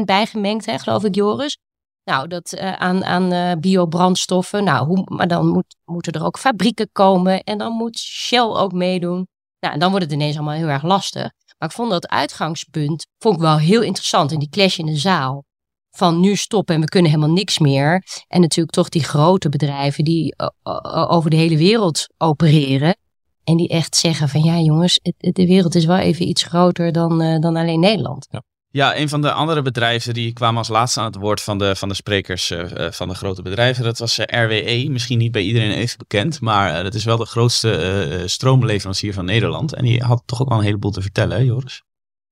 bijgemengd, 0.04 0.66
hè, 0.66 0.78
geloof 0.78 1.04
ik, 1.04 1.14
Joris. 1.14 1.58
Nou, 2.04 2.28
dat 2.28 2.54
uh, 2.58 2.72
aan, 2.72 3.04
aan 3.04 3.32
uh, 3.32 3.52
biobrandstoffen. 3.60 4.64
Nou, 4.64 4.86
hoe, 4.86 5.02
maar 5.04 5.28
dan 5.28 5.48
moet, 5.48 5.76
moeten 5.84 6.12
er 6.12 6.24
ook 6.24 6.38
fabrieken 6.38 6.88
komen. 6.92 7.42
En 7.42 7.58
dan 7.58 7.72
moet 7.72 7.98
Shell 7.98 8.40
ook 8.40 8.72
meedoen. 8.72 9.28
Nou, 9.60 9.74
en 9.74 9.80
dan 9.80 9.90
wordt 9.90 10.04
het 10.04 10.14
ineens 10.14 10.36
allemaal 10.36 10.54
heel 10.54 10.68
erg 10.68 10.82
lastig. 10.82 11.30
Maar 11.58 11.68
ik 11.68 11.74
vond 11.74 11.90
dat 11.90 12.08
uitgangspunt 12.08 13.06
vond 13.18 13.34
ik 13.34 13.40
wel 13.40 13.58
heel 13.58 13.82
interessant. 13.82 14.32
in 14.32 14.38
die 14.38 14.48
clash 14.48 14.78
in 14.78 14.86
de 14.86 14.96
zaal. 14.96 15.44
Van 15.90 16.20
nu 16.20 16.36
stoppen 16.36 16.74
en 16.74 16.80
we 16.80 16.86
kunnen 16.86 17.10
helemaal 17.10 17.34
niks 17.34 17.58
meer. 17.58 18.04
En 18.28 18.40
natuurlijk 18.40 18.74
toch 18.74 18.88
die 18.88 19.04
grote 19.04 19.48
bedrijven 19.48 20.04
die 20.04 20.34
uh, 20.36 21.10
over 21.10 21.30
de 21.30 21.36
hele 21.36 21.56
wereld 21.56 22.06
opereren. 22.16 22.96
En 23.44 23.56
die 23.56 23.68
echt 23.68 23.96
zeggen 23.96 24.28
van 24.28 24.42
ja 24.42 24.58
jongens, 24.58 25.00
de 25.18 25.46
wereld 25.46 25.74
is 25.74 25.84
wel 25.84 25.96
even 25.96 26.28
iets 26.28 26.42
groter 26.42 26.92
dan, 26.92 27.40
dan 27.40 27.56
alleen 27.56 27.80
Nederland. 27.80 28.26
Ja. 28.30 28.42
Ja, 28.74 28.96
een 28.96 29.08
van 29.08 29.20
de 29.20 29.32
andere 29.32 29.62
bedrijven 29.62 30.14
die 30.14 30.32
kwamen 30.32 30.58
als 30.58 30.68
laatste 30.68 31.00
aan 31.00 31.06
het 31.06 31.16
woord 31.16 31.40
van 31.40 31.58
de, 31.58 31.76
van 31.76 31.88
de 31.88 31.94
sprekers 31.94 32.50
uh, 32.50 32.90
van 32.90 33.08
de 33.08 33.14
grote 33.14 33.42
bedrijven. 33.42 33.84
Dat 33.84 33.98
was 33.98 34.18
uh, 34.18 34.26
RWE. 34.26 34.90
Misschien 34.90 35.18
niet 35.18 35.32
bij 35.32 35.42
iedereen 35.42 35.70
even 35.70 35.98
bekend, 35.98 36.40
maar 36.40 36.82
dat 36.82 36.94
is 36.94 37.04
wel 37.04 37.16
de 37.16 37.26
grootste 37.26 38.22
stroomleverancier 38.26 39.14
van 39.14 39.24
Nederland. 39.24 39.74
En 39.74 39.84
die 39.84 40.02
had 40.02 40.22
toch 40.26 40.42
ook 40.42 40.48
wel 40.48 40.58
een 40.58 40.64
heleboel 40.64 40.90
te 40.90 41.02
vertellen, 41.02 41.36
hè, 41.36 41.42
Joris? 41.42 41.82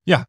Ja, 0.03 0.27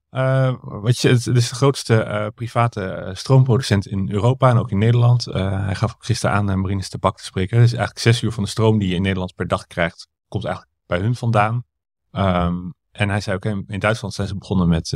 wat 0.59 0.99
je, 0.99 1.09
het 1.09 1.27
is 1.27 1.49
de 1.49 1.55
grootste 1.55 2.31
private 2.35 3.11
stroomproducent 3.13 3.87
in 3.87 4.11
Europa 4.11 4.49
en 4.49 4.57
ook 4.57 4.71
in 4.71 4.77
Nederland. 4.77 5.25
hij 5.25 5.75
gaf 5.75 5.95
gisteren 5.99 6.35
aan 6.35 6.61
Marinus 6.61 6.89
de 6.89 6.97
Bak 6.97 7.17
te 7.17 7.23
spreken. 7.23 7.57
Dus 7.57 7.69
eigenlijk 7.69 7.99
zes 7.99 8.21
uur 8.21 8.31
van 8.31 8.43
de 8.43 8.49
stroom 8.49 8.79
die 8.79 8.89
je 8.89 8.95
in 8.95 9.01
Nederland 9.01 9.35
per 9.35 9.47
dag 9.47 9.67
krijgt, 9.67 10.07
komt 10.27 10.45
eigenlijk 10.45 10.75
bij 10.85 10.99
hun 10.99 11.15
vandaan. 11.15 11.63
Um, 12.11 12.73
en 12.91 13.09
hij 13.09 13.21
zei 13.21 13.35
ook, 13.35 13.45
in 13.45 13.79
Duitsland 13.79 14.13
zijn 14.13 14.27
ze 14.27 14.35
begonnen 14.35 14.67
met 14.67 14.93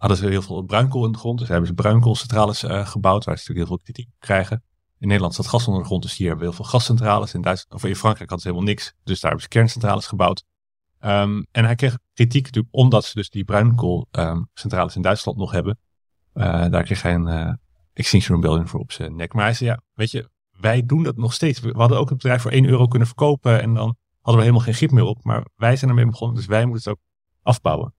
hadden 0.00 0.18
ze 0.18 0.26
heel 0.26 0.42
veel 0.42 0.62
bruinkool 0.62 1.04
in 1.04 1.12
de 1.12 1.18
grond. 1.18 1.38
Dus 1.38 1.48
hebben 1.48 1.66
ze 1.66 1.74
bruinkoolcentrales 1.74 2.64
uh, 2.64 2.86
gebouwd, 2.86 3.24
waar 3.24 3.38
ze 3.38 3.40
natuurlijk 3.40 3.68
heel 3.68 3.76
veel 3.76 3.84
kritiek 3.84 4.08
krijgen. 4.18 4.62
In 4.98 5.06
Nederland 5.06 5.34
staat 5.34 5.46
gas 5.46 5.66
onder 5.66 5.82
de 5.82 5.88
grond, 5.88 6.02
dus 6.02 6.16
hier 6.16 6.28
hebben 6.28 6.46
we 6.46 6.52
heel 6.52 6.62
veel 6.62 6.70
gascentrales. 6.70 7.34
In, 7.34 7.40
Duitsland, 7.40 7.82
of 7.82 7.88
in 7.88 7.96
Frankrijk 7.96 8.30
hadden 8.30 8.40
ze 8.40 8.48
helemaal 8.48 8.74
niks, 8.74 8.94
dus 9.04 9.20
daar 9.20 9.30
hebben 9.30 9.42
ze 9.42 9.48
kerncentrales 9.48 10.06
gebouwd. 10.06 10.44
Um, 11.00 11.46
en 11.50 11.64
hij 11.64 11.74
kreeg 11.74 11.98
kritiek 12.12 12.44
natuurlijk 12.44 12.74
omdat 12.74 13.04
ze 13.04 13.14
dus 13.14 13.30
die 13.30 13.44
bruinkoolcentrales 13.44 14.90
um, 14.90 14.96
in 14.96 15.02
Duitsland 15.02 15.38
nog 15.38 15.50
hebben. 15.50 15.78
Uh, 16.34 16.44
daar 16.68 16.82
kreeg 16.82 17.02
hij 17.02 17.14
een 17.14 17.28
uh, 17.28 17.52
Extinction 17.92 18.40
Rebellion 18.40 18.68
voor 18.68 18.80
op 18.80 18.92
zijn 18.92 19.16
nek. 19.16 19.32
Maar 19.32 19.44
hij 19.44 19.54
zei, 19.54 19.70
ja, 19.70 19.80
weet 19.94 20.10
je, 20.10 20.30
wij 20.50 20.86
doen 20.86 21.02
dat 21.02 21.16
nog 21.16 21.32
steeds. 21.32 21.60
We 21.60 21.72
hadden 21.76 21.98
ook 21.98 22.08
het 22.08 22.18
bedrijf 22.18 22.42
voor 22.42 22.50
1 22.50 22.64
euro 22.64 22.86
kunnen 22.86 23.08
verkopen 23.08 23.62
en 23.62 23.74
dan 23.74 23.96
hadden 24.20 24.36
we 24.36 24.40
helemaal 24.40 24.60
geen 24.60 24.74
grip 24.74 24.90
meer 24.90 25.04
op. 25.04 25.24
Maar 25.24 25.46
wij 25.56 25.76
zijn 25.76 25.90
ermee 25.90 26.06
begonnen, 26.06 26.36
dus 26.36 26.46
wij 26.46 26.64
moeten 26.66 26.90
het 26.90 26.98
ook 26.98 27.06
afbouwen 27.42 27.94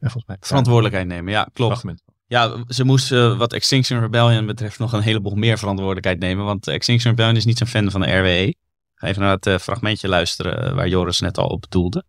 volgens 0.00 0.26
mij. 0.26 0.36
Verantwoordelijkheid 0.40 1.06
nemen, 1.06 1.32
ja, 1.32 1.48
klopt. 1.52 1.84
Ja, 2.26 2.64
ze 2.68 2.84
moesten 2.84 3.38
wat 3.38 3.52
Extinction 3.52 4.00
Rebellion 4.00 4.46
betreft 4.46 4.78
nog 4.78 4.92
een 4.92 5.00
heleboel 5.00 5.34
meer 5.34 5.58
verantwoordelijkheid 5.58 6.18
nemen. 6.18 6.44
Want 6.44 6.68
Extinction 6.68 7.10
Rebellion 7.10 7.36
is 7.36 7.44
niet 7.44 7.58
zo'n 7.58 7.66
fan 7.66 7.90
van 7.90 8.00
de 8.00 8.16
RWE. 8.16 8.54
Ga 8.94 9.06
even 9.06 9.22
naar 9.22 9.30
het 9.30 9.46
uh, 9.46 9.58
fragmentje 9.58 10.08
luisteren 10.08 10.64
uh, 10.64 10.74
waar 10.74 10.88
Joris 10.88 11.20
net 11.20 11.38
al 11.38 11.46
op 11.46 11.64
doelde. 11.68 12.04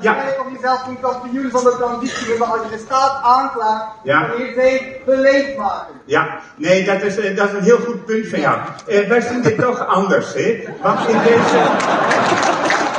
Ja. 0.00 0.18
Of 0.38 0.52
je 0.52 0.58
zelf 0.60 0.86
een 0.86 1.00
kampioen 1.00 1.50
van 1.50 1.64
de 1.64 1.76
transitie 1.78 2.28
hebben 2.28 2.46
als 2.46 2.60
je 2.62 2.76
de 2.76 2.82
staat 2.84 3.22
aanklaagt. 3.22 3.86
Ja. 4.04 4.32
En 4.32 4.38
je 4.38 5.02
beleefd 5.04 5.56
maken. 5.56 5.94
Ja, 6.06 6.40
nee, 6.56 6.84
dat 6.84 7.02
is, 7.02 7.14
dat 7.36 7.48
is 7.48 7.54
een 7.54 7.62
heel 7.62 7.78
goed 7.78 8.04
punt 8.04 8.26
van 8.26 8.40
jou. 8.40 8.60
wij 9.08 9.20
zien 9.20 9.42
dit 9.42 9.58
toch 9.58 9.86
anders, 9.86 10.34
hè? 10.34 10.64
Want 10.82 11.08
in 11.08 11.18
deze. 11.22 12.97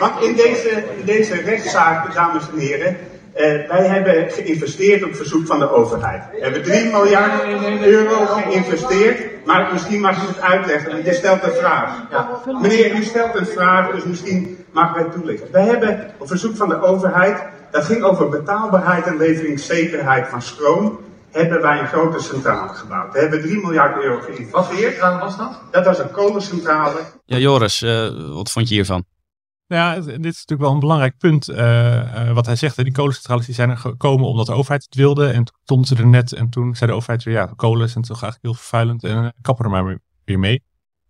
Want 0.00 0.22
in 0.22 0.34
deze, 0.34 0.84
deze 1.04 1.34
rechtszaak, 1.34 2.14
dames 2.14 2.50
en 2.52 2.58
heren, 2.58 2.96
uh, 3.34 3.68
wij 3.68 3.86
hebben 3.86 4.30
geïnvesteerd 4.30 5.04
op 5.04 5.14
verzoek 5.14 5.46
van 5.46 5.58
de 5.58 5.70
overheid. 5.70 6.22
We 6.32 6.40
hebben 6.40 6.62
3 6.62 6.90
miljard 6.90 7.42
euro 7.82 8.26
geïnvesteerd, 8.26 9.46
maar 9.46 9.72
misschien 9.72 10.00
mag 10.00 10.22
ik 10.22 10.28
het 10.28 10.40
uitleggen, 10.40 10.92
want 10.92 11.04
je 11.04 11.12
stelt 11.12 11.42
een 11.42 11.52
vraag. 11.52 12.02
Ja. 12.10 12.40
Meneer, 12.60 12.94
u 12.94 13.02
stelt 13.02 13.34
een 13.34 13.46
vraag, 13.46 13.90
dus 13.90 14.04
misschien 14.04 14.64
mag 14.72 14.96
ik 14.96 15.02
het 15.02 15.12
toelichten. 15.12 15.52
Wij 15.52 15.64
hebben 15.64 16.10
op 16.18 16.28
verzoek 16.28 16.56
van 16.56 16.68
de 16.68 16.82
overheid, 16.82 17.42
dat 17.70 17.84
ging 17.84 18.02
over 18.02 18.28
betaalbaarheid 18.28 19.06
en 19.06 19.16
leveringszekerheid 19.16 20.28
van 20.28 20.42
stroom, 20.42 20.98
hebben 21.30 21.62
wij 21.62 21.78
een 21.78 21.86
grote 21.86 22.22
centrale 22.22 22.74
gebouwd. 22.74 23.12
We 23.12 23.18
hebben 23.18 23.42
3 23.42 23.56
miljard 23.56 24.02
euro 24.02 24.20
geïnvesteerd. 24.20 24.50
Wat 24.50 24.70
centrale 24.74 25.18
was 25.18 25.36
dat? 25.36 25.60
Dat 25.70 25.84
was 25.84 25.98
een 25.98 26.10
kolencentrale. 26.10 27.00
Ja, 27.26 27.36
Joris, 27.36 27.82
uh, 27.82 28.34
wat 28.34 28.50
vond 28.50 28.68
je 28.68 28.74
hiervan? 28.74 29.04
Nou 29.70 29.82
ja, 29.82 30.00
dit 30.00 30.08
is 30.08 30.44
natuurlijk 30.46 30.60
wel 30.60 30.70
een 30.70 30.78
belangrijk 30.78 31.18
punt 31.18 31.48
uh, 31.48 31.56
uh, 31.56 32.32
wat 32.32 32.46
hij 32.46 32.56
zegt. 32.56 32.76
Die 32.76 32.92
kolencentrales 32.92 33.48
zijn 33.48 33.70
er 33.70 33.76
gekomen 33.76 34.26
omdat 34.26 34.46
de 34.46 34.52
overheid 34.52 34.84
het 34.84 34.94
wilde. 34.94 35.26
En 35.26 35.44
toen 35.44 35.56
stonden 35.62 35.86
ze 35.86 35.96
er 35.96 36.06
net 36.06 36.32
en 36.32 36.48
toen 36.48 36.76
zei 36.76 36.90
de 36.90 36.96
overheid 36.96 37.22
weer, 37.22 37.34
ja, 37.34 37.52
kolen 37.56 37.90
zijn 37.90 38.04
toch 38.04 38.22
eigenlijk 38.22 38.42
heel 38.42 38.62
vervuilend 38.62 39.04
en 39.04 39.24
uh, 39.24 39.28
kappen 39.40 39.64
er 39.64 39.70
maar 39.70 40.00
weer 40.24 40.38
mee. 40.38 40.62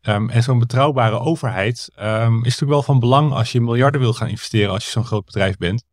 Um, 0.02 0.30
en 0.30 0.42
zo'n 0.42 0.58
betrouwbare 0.58 1.18
overheid 1.18 1.90
um, 2.00 2.36
is 2.36 2.42
natuurlijk 2.42 2.70
wel 2.70 2.82
van 2.82 2.98
belang 2.98 3.32
als 3.32 3.52
je 3.52 3.60
miljarden 3.60 4.00
wil 4.00 4.12
gaan 4.12 4.28
investeren 4.28 4.72
als 4.72 4.84
je 4.84 4.90
zo'n 4.90 5.04
groot 5.04 5.24
bedrijf 5.24 5.56
bent. 5.56 5.84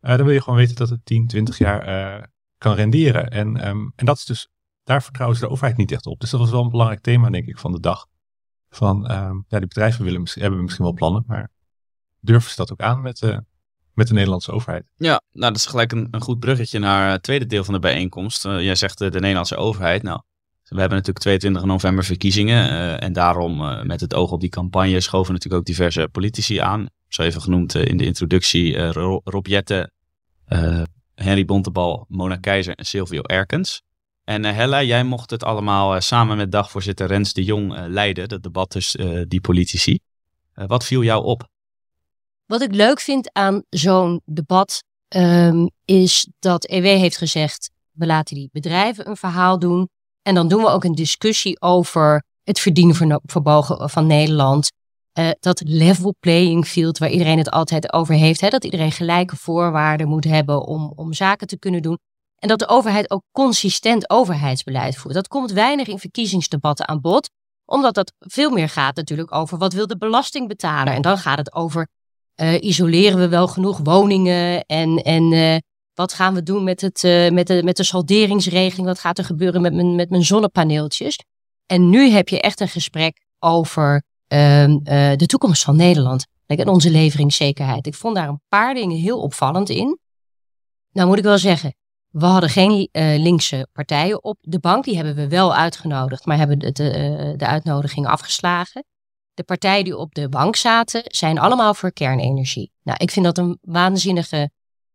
dan 0.00 0.16
wil 0.16 0.30
je 0.30 0.42
gewoon 0.42 0.58
weten 0.58 0.76
dat 0.76 0.88
het 0.88 1.00
10, 1.04 1.26
20 1.26 1.58
jaar 1.58 2.30
kan 2.58 2.74
renderen. 2.74 3.28
En, 3.28 3.68
um, 3.68 3.92
en 3.96 4.06
dat 4.06 4.16
is 4.16 4.24
dus 4.24 4.48
daar 4.84 5.02
vertrouwen 5.02 5.38
ze 5.38 5.44
de 5.44 5.50
overheid 5.50 5.76
niet 5.76 5.92
echt 5.92 6.06
op. 6.06 6.20
Dus 6.20 6.30
dat 6.30 6.40
was 6.40 6.50
wel 6.50 6.62
een 6.62 6.70
belangrijk 6.70 7.00
thema, 7.00 7.30
denk 7.30 7.46
ik, 7.46 7.58
van 7.58 7.72
de 7.72 7.80
dag. 7.80 8.06
Van, 8.70 9.06
ehm, 9.06 9.36
ja, 9.48 9.58
die 9.58 9.68
bedrijven 9.68 10.04
willen, 10.04 10.22
hebben 10.24 10.62
misschien 10.62 10.84
wel 10.84 10.94
plannen, 10.94 11.24
maar 11.26 11.50
durven 12.20 12.50
ze 12.50 12.56
dat 12.56 12.72
ook 12.72 12.80
aan 12.80 13.02
met, 13.02 13.22
uh, 13.22 13.38
met 13.94 14.06
de 14.06 14.12
Nederlandse 14.12 14.52
overheid? 14.52 14.84
Ja, 14.96 15.20
nou 15.32 15.52
dat 15.52 15.56
is 15.56 15.66
gelijk 15.66 15.92
een, 15.92 16.08
een 16.10 16.20
goed 16.20 16.38
bruggetje 16.38 16.78
naar 16.78 17.10
het 17.10 17.22
tweede 17.22 17.46
deel 17.46 17.64
van 17.64 17.74
de 17.74 17.80
bijeenkomst. 17.80 18.44
Uh, 18.44 18.62
jij 18.62 18.74
zegt 18.74 18.98
de 18.98 19.10
Nederlandse 19.10 19.56
overheid. 19.56 20.02
Nou, 20.02 20.20
we 20.62 20.80
hebben 20.80 20.98
natuurlijk 20.98 21.18
22 21.18 21.64
november 21.64 22.04
verkiezingen 22.04 22.98
en 23.00 23.12
daarom 23.12 23.86
met 23.86 24.00
het 24.00 24.14
oog 24.14 24.30
op 24.30 24.40
die 24.40 24.48
campagne 24.48 25.00
schoven 25.00 25.32
natuurlijk 25.32 25.60
ook 25.60 25.66
diverse 25.66 26.08
politici 26.12 26.58
aan. 26.58 26.86
Zo 27.08 27.22
even 27.22 27.42
genoemd 27.42 27.74
in 27.74 27.96
de 27.96 28.04
introductie 28.04 28.76
Rob 29.24 29.46
Jette, 29.46 29.90
Henry 31.14 31.44
Bontebal, 31.44 32.04
Mona 32.08 32.36
Keizer 32.36 32.74
en 32.74 32.86
Silvio 32.86 33.22
Erkens. 33.22 33.82
En 34.24 34.44
Hella, 34.44 34.82
jij 34.82 35.04
mocht 35.04 35.30
het 35.30 35.44
allemaal 35.44 36.00
samen 36.00 36.36
met 36.36 36.52
dagvoorzitter 36.52 37.06
Rens 37.06 37.32
de 37.32 37.44
Jong 37.44 37.86
leiden, 37.86 38.28
dat 38.28 38.42
debat 38.42 38.70
tussen 38.70 39.28
die 39.28 39.40
politici. 39.40 39.98
wat 40.54 40.84
viel 40.84 41.02
jou 41.02 41.24
op? 41.24 41.48
Wat 42.46 42.62
ik 42.62 42.74
leuk 42.74 43.00
vind 43.00 43.32
aan 43.32 43.62
zo'n 43.68 44.20
debat 44.24 44.82
um, 45.16 45.70
is 45.84 46.28
dat 46.38 46.64
EW 46.64 46.84
heeft 46.84 47.16
gezegd, 47.16 47.70
we 47.92 48.06
laten 48.06 48.34
die 48.34 48.48
bedrijven 48.52 49.08
een 49.08 49.16
verhaal 49.16 49.58
doen. 49.58 49.88
En 50.22 50.34
dan 50.34 50.48
doen 50.48 50.62
we 50.62 50.68
ook 50.68 50.84
een 50.84 50.94
discussie 50.94 51.60
over 51.60 52.24
het 52.44 52.58
verdienen 52.58 53.20
van 53.90 54.06
Nederland. 54.06 54.70
dat 55.40 55.62
level 55.64 56.14
playing 56.20 56.66
field 56.66 56.98
waar 56.98 57.10
iedereen 57.10 57.38
het 57.38 57.50
altijd 57.50 57.92
over 57.92 58.14
heeft. 58.14 58.40
Hè, 58.40 58.48
dat 58.48 58.64
iedereen 58.64 58.92
gelijke 58.92 59.36
voorwaarden 59.36 60.08
moet 60.08 60.24
hebben 60.24 60.66
om, 60.66 60.92
om 60.96 61.12
zaken 61.12 61.46
te 61.46 61.58
kunnen 61.58 61.82
doen. 61.82 61.98
En 62.38 62.48
dat 62.48 62.58
de 62.58 62.68
overheid 62.68 63.10
ook 63.10 63.22
consistent 63.32 64.10
overheidsbeleid 64.10 64.96
voert. 64.96 65.14
Dat 65.14 65.28
komt 65.28 65.52
weinig 65.52 65.86
in 65.86 65.98
verkiezingsdebatten 65.98 66.88
aan 66.88 67.00
bod, 67.00 67.30
omdat 67.64 67.94
dat 67.94 68.12
veel 68.18 68.50
meer 68.50 68.68
gaat 68.68 68.96
natuurlijk 68.96 69.34
over 69.34 69.58
wat 69.58 69.72
wil 69.72 69.86
de 69.86 69.98
belastingbetaler. 69.98 70.94
En 70.94 71.02
dan 71.02 71.18
gaat 71.18 71.38
het 71.38 71.54
over 71.54 71.88
uh, 72.36 72.62
isoleren 72.62 73.18
we 73.18 73.28
wel 73.28 73.48
genoeg 73.48 73.80
woningen 73.82 74.64
en, 74.64 74.96
en 74.96 75.32
uh, 75.32 75.56
wat 75.94 76.12
gaan 76.12 76.34
we 76.34 76.42
doen 76.42 76.64
met, 76.64 76.80
het, 76.80 77.02
uh, 77.02 77.30
met, 77.30 77.46
de, 77.46 77.62
met 77.62 77.76
de 77.76 77.84
salderingsregeling? 77.84 78.86
Wat 78.86 78.98
gaat 78.98 79.18
er 79.18 79.24
gebeuren 79.24 79.60
met 79.60 79.74
mijn, 79.74 79.94
met 79.94 80.10
mijn 80.10 80.24
zonnepaneeltjes? 80.24 81.18
En 81.66 81.90
nu 81.90 82.10
heb 82.10 82.28
je 82.28 82.40
echt 82.40 82.60
een 82.60 82.68
gesprek 82.68 83.24
over 83.38 84.02
ehm, 84.26 84.78
de 85.16 85.26
toekomst 85.26 85.62
van 85.62 85.76
Nederland 85.76 86.26
en 86.46 86.68
onze 86.68 86.90
leveringszekerheid. 86.90 87.86
Ik 87.86 87.94
vond 87.94 88.14
daar 88.14 88.28
een 88.28 88.40
paar 88.48 88.74
dingen 88.74 88.96
heel 88.96 89.20
opvallend 89.20 89.68
in. 89.68 89.98
Nou 90.92 91.08
moet 91.08 91.18
ik 91.18 91.24
wel 91.24 91.38
zeggen, 91.38 91.74
we 92.18 92.26
hadden 92.26 92.50
geen 92.50 92.88
linkse 92.92 93.68
partijen 93.72 94.24
op 94.24 94.38
de 94.40 94.58
bank. 94.58 94.84
Die 94.84 94.96
hebben 94.96 95.14
we 95.14 95.28
wel 95.28 95.54
uitgenodigd, 95.54 96.26
maar 96.26 96.36
hebben 96.36 96.58
de, 96.58 96.90
eh, 96.90 97.38
de, 97.38 97.46
uitnodiging 97.46 98.06
afgeslagen. 98.06 98.84
De 99.36 99.44
partijen 99.44 99.84
die 99.84 99.96
op 99.96 100.14
de 100.14 100.28
bank 100.28 100.56
zaten, 100.56 101.02
zijn 101.04 101.38
allemaal 101.38 101.74
voor 101.74 101.92
kernenergie. 101.92 102.70
Nou, 102.82 102.98
ik 103.00 103.10
vind 103.10 103.24
dat 103.24 103.38
een 103.38 103.58
waanzinnige 103.60 104.50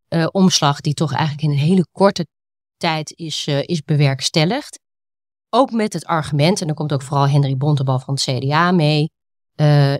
uh, 0.09 0.27
omslag, 0.31 0.81
die 0.81 0.93
toch 0.93 1.13
eigenlijk 1.13 1.43
in 1.43 1.49
een 1.49 1.65
hele 1.65 1.87
korte 1.91 2.27
tijd 2.77 3.13
is, 3.15 3.47
is 3.47 3.83
bewerkstelligd. 3.83 4.79
Ook 5.49 5.71
met 5.71 5.93
het 5.93 6.05
argument, 6.05 6.61
en 6.61 6.67
dan 6.67 6.75
komt 6.75 6.93
ook 6.93 7.01
vooral 7.01 7.27
Henry 7.27 7.57
Bontebal 7.57 7.99
van 7.99 8.13
het 8.13 8.23
CDA 8.23 8.71
mee, 8.71 9.11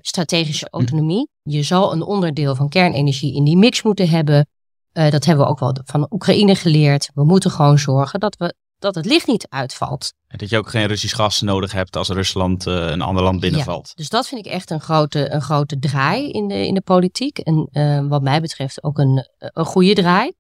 strategische 0.02 0.70
autonomie. 0.70 1.30
Je 1.44 1.64
zal 1.64 1.94
een 1.94 2.02
onderdeel 2.02 2.56
van 2.56 2.70
kernenergie 2.70 3.36
in 3.36 3.44
die 3.44 3.58
mix 3.58 3.82
moeten 3.82 4.10
hebben. 4.10 4.48
Dat 4.92 5.26
hebben 5.26 5.46
we 5.46 5.52
ook 5.52 5.60
wel 5.60 5.76
van 5.86 6.08
Oekraïne 6.10 6.56
geleerd. 6.56 7.12
We 7.14 7.24
moeten 7.24 7.52
gewoon 7.52 7.80
zorgen 7.80 8.20
dat, 8.20 8.36
we, 8.38 8.56
dat 8.82 8.96
het 8.96 9.06
licht 9.06 9.28
niet 9.28 9.48
uitvalt. 9.50 10.14
En 10.28 10.38
dat 10.38 10.50
je 10.50 10.58
ook 10.58 10.70
geen 10.70 10.86
Russisch 10.86 11.16
gas 11.16 11.42
nodig 11.42 11.72
hebt 11.72 11.96
als 11.96 12.10
Rusland 12.10 12.68
uh, 12.68 12.90
een 12.90 13.02
ander 13.02 13.24
land 13.24 13.40
binnenvalt. 13.40 13.88
Ja, 13.88 13.94
dus 13.96 14.10
dat 14.10 14.28
vind 14.28 14.46
ik 14.46 14.52
echt 14.52 14.70
een 14.70 14.82
grote, 14.82 15.32
een 15.32 15.42
grote 15.42 15.80
draai 15.80 16.30
in 16.30 16.48
de, 16.48 16.68
in 16.68 16.74
de 16.74 16.82
politiek. 16.82 17.38
En 17.38 17.70
uh, 17.72 18.08
wat 18.08 18.22
mij 18.22 18.42
betreft 18.42 18.84
ook 18.84 18.98
een, 18.98 19.28
een 19.38 19.66
goede 19.66 19.94
draai. 19.94 20.34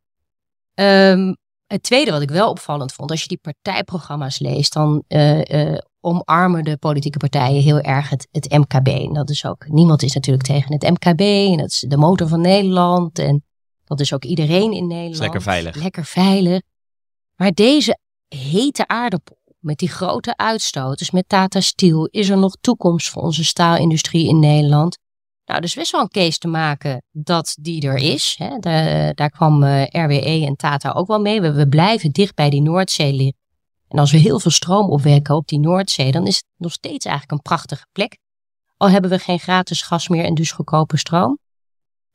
Um, 0.74 1.38
het 1.68 1.84
tweede 1.84 2.12
wat 2.12 2.22
ik 2.22 2.30
wel 2.30 2.50
opvallend 2.50 2.94
vond, 2.94 3.12
als 3.12 3.22
je 3.22 3.28
die 3.28 3.40
partijprogramma's 3.42 4.40
leest, 4.40 4.74
dan 4.74 5.04
omarmen 6.02 6.64
de 6.64 6.78
politieke 6.78 7.18
partijen 7.18 7.62
heel 7.62 7.80
erg 7.80 8.10
het, 8.10 8.28
het 8.32 8.50
MKB. 8.50 8.88
En 8.88 9.14
dat 9.14 9.30
is 9.30 9.46
ook, 9.46 9.68
niemand 9.68 10.04
is 10.04 10.14
natuurlijk 10.14 10.46
tegen 10.46 10.74
het 10.74 10.90
MKB. 10.90 11.22
En 11.22 11.58
dat 11.58 11.70
is 11.70 11.86
de 11.88 11.98
motor 11.98 12.28
van 12.28 12.42
Nederland. 12.42 13.20
En 13.20 13.44
dat 13.86 14.00
is 14.00 14.14
ook 14.14 14.24
iedereen 14.24 14.72
in 14.72 14.88
Nederland. 14.88 15.20
lekker 15.20 15.42
veilig. 15.42 15.76
Lekker 15.76 16.06
veilig. 16.06 16.62
Maar 17.36 17.52
deze 17.52 17.98
hete 18.36 18.88
aardappel 18.88 19.40
met 19.60 19.78
die 19.78 19.90
grote 19.90 20.38
uitstoot, 20.38 20.98
dus 20.98 21.12
met 21.12 21.30
Tata 21.30 21.60
Steel, 21.60 22.06
is 22.06 22.30
er 22.30 22.38
nog 22.38 22.56
toekomst 22.62 23.10
voor 23.10 23.22
onze 23.22 23.44
staalindustrie 23.44 24.28
in 24.28 24.40
Nederland? 24.40 24.98
Nou, 25.46 25.60
er 25.60 25.64
is 25.64 25.76
best 25.76 25.92
wel 25.92 26.02
een 26.02 26.10
case 26.10 26.38
te 26.38 26.48
maken 26.48 27.04
dat 27.12 27.58
die 27.60 27.82
er 27.82 27.98
is. 27.98 28.36
Hè. 28.38 28.60
daar 29.14 29.30
kwam 29.30 29.64
eh, 29.64 29.84
RWE 29.84 30.46
en 30.46 30.56
Tata 30.56 30.92
ook 30.92 31.08
wel 31.08 31.20
mee. 31.20 31.42
We, 31.42 31.68
blijven 31.68 32.12
dicht 32.12 32.36
bij 32.36 32.50
die 32.50 32.62
Noordzee 32.62 33.14
liggen. 33.14 33.40
En 33.88 34.00
als 34.00 34.12
we 34.12 34.18
heel 34.18 34.40
veel 34.40 34.52
stroom 34.52 34.90
opwekken 34.90 35.36
op 35.36 35.48
die 35.48 35.60
Noordzee, 35.60 36.12
dan 36.12 36.28
is 36.28 36.36
het 36.36 36.46
nog 36.58 36.72
steeds 36.72 37.06
eigenlijk 37.06 37.38
een 37.38 37.42
prachtige 37.42 37.86
plek. 37.92 38.18
Al 38.78 38.90
hebben 38.90 39.10
we 39.10 39.20
geen 39.20 39.40
gratis 39.40 39.82
gas 39.82 40.08
meer 40.08 40.26
en 40.26 40.34
dus 40.34 40.52
goedkope 40.52 40.98
stroom. 40.98 41.40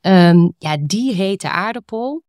Um, 0.01 0.55
ja, 0.59 0.77
die 0.81 1.15
hete 1.15 1.51
aardappel, 1.51 2.23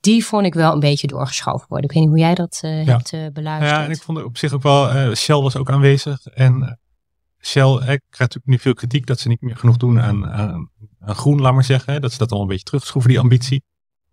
die 0.00 0.24
vond 0.24 0.46
ik 0.46 0.54
wel 0.54 0.72
een 0.72 0.80
beetje 0.80 1.06
doorgeschoven 1.06 1.68
worden. 1.68 1.88
Ik 1.88 1.94
weet 1.94 2.02
niet 2.02 2.12
hoe 2.12 2.20
jij 2.20 2.34
dat 2.34 2.60
uh, 2.64 2.86
ja. 2.86 2.96
hebt 2.96 3.12
uh, 3.12 3.26
beluisterd. 3.32 3.70
Ja, 3.70 3.84
en 3.84 3.90
ik 3.90 4.02
vond 4.02 4.24
op 4.24 4.36
zich 4.36 4.52
ook 4.52 4.62
wel, 4.62 4.94
uh, 4.94 5.14
Shell 5.14 5.40
was 5.40 5.56
ook 5.56 5.70
aanwezig. 5.70 6.26
En 6.26 6.78
Shell 7.40 7.72
ik 7.72 7.80
krijgt 7.84 8.18
natuurlijk 8.18 8.46
nu 8.46 8.58
veel 8.58 8.74
kritiek 8.74 9.06
dat 9.06 9.20
ze 9.20 9.28
niet 9.28 9.40
meer 9.40 9.56
genoeg 9.56 9.76
doen 9.76 10.00
aan, 10.00 10.26
aan, 10.26 10.70
aan 11.00 11.14
groen, 11.14 11.40
laat 11.40 11.54
maar 11.54 11.64
zeggen. 11.64 12.00
Dat 12.00 12.12
ze 12.12 12.18
dat 12.18 12.28
allemaal 12.28 12.48
een 12.48 12.52
beetje 12.52 12.70
terugschroeven, 12.70 13.10
die 13.10 13.20
ambitie. 13.20 13.62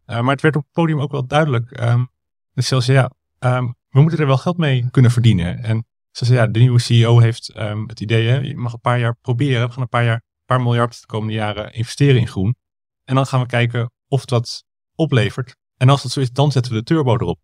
maar 0.05 0.23
het 0.23 0.41
werd 0.41 0.55
op 0.55 0.63
het 0.63 0.71
podium 0.71 1.01
ook 1.01 1.11
wel 1.11 1.27
duidelijk. 1.27 1.79
Um, 1.79 2.09
dat 2.53 2.65
Shell 2.65 2.81
zei, 2.81 2.97
ja, 2.97 3.11
um, 3.57 3.75
we 3.89 4.01
moeten 4.01 4.19
er 4.19 4.27
wel 4.27 4.37
geld 4.37 4.57
mee 4.57 4.89
kunnen 4.91 5.11
verdienen. 5.11 5.63
En 5.63 5.85
ze 6.11 6.25
zei, 6.25 6.39
ja, 6.39 6.47
de 6.47 6.59
nieuwe 6.59 6.79
CEO 6.79 7.19
heeft 7.19 7.57
um, 7.57 7.87
het 7.87 7.99
idee, 7.99 8.27
hè, 8.27 8.37
je 8.37 8.57
mag 8.57 8.73
een 8.73 8.79
paar 8.79 8.99
jaar 8.99 9.15
proberen. 9.21 9.67
We 9.67 9.73
gaan 9.73 9.81
een 9.81 9.89
paar 9.89 10.03
jaar, 10.03 10.15
een 10.15 10.45
paar 10.45 10.61
miljard 10.61 11.01
de 11.01 11.07
komende 11.07 11.33
jaren 11.33 11.73
investeren 11.73 12.19
in 12.19 12.27
groen. 12.27 12.55
En 13.03 13.15
dan 13.15 13.25
gaan 13.25 13.39
we 13.39 13.45
kijken 13.45 13.91
of 14.07 14.25
dat 14.25 14.63
oplevert. 14.95 15.55
En 15.77 15.89
als 15.89 16.03
dat 16.03 16.11
zo 16.11 16.19
is, 16.19 16.31
dan 16.31 16.51
zetten 16.51 16.71
we 16.71 16.77
de 16.77 16.83
turbo 16.83 17.13
erop. 17.13 17.39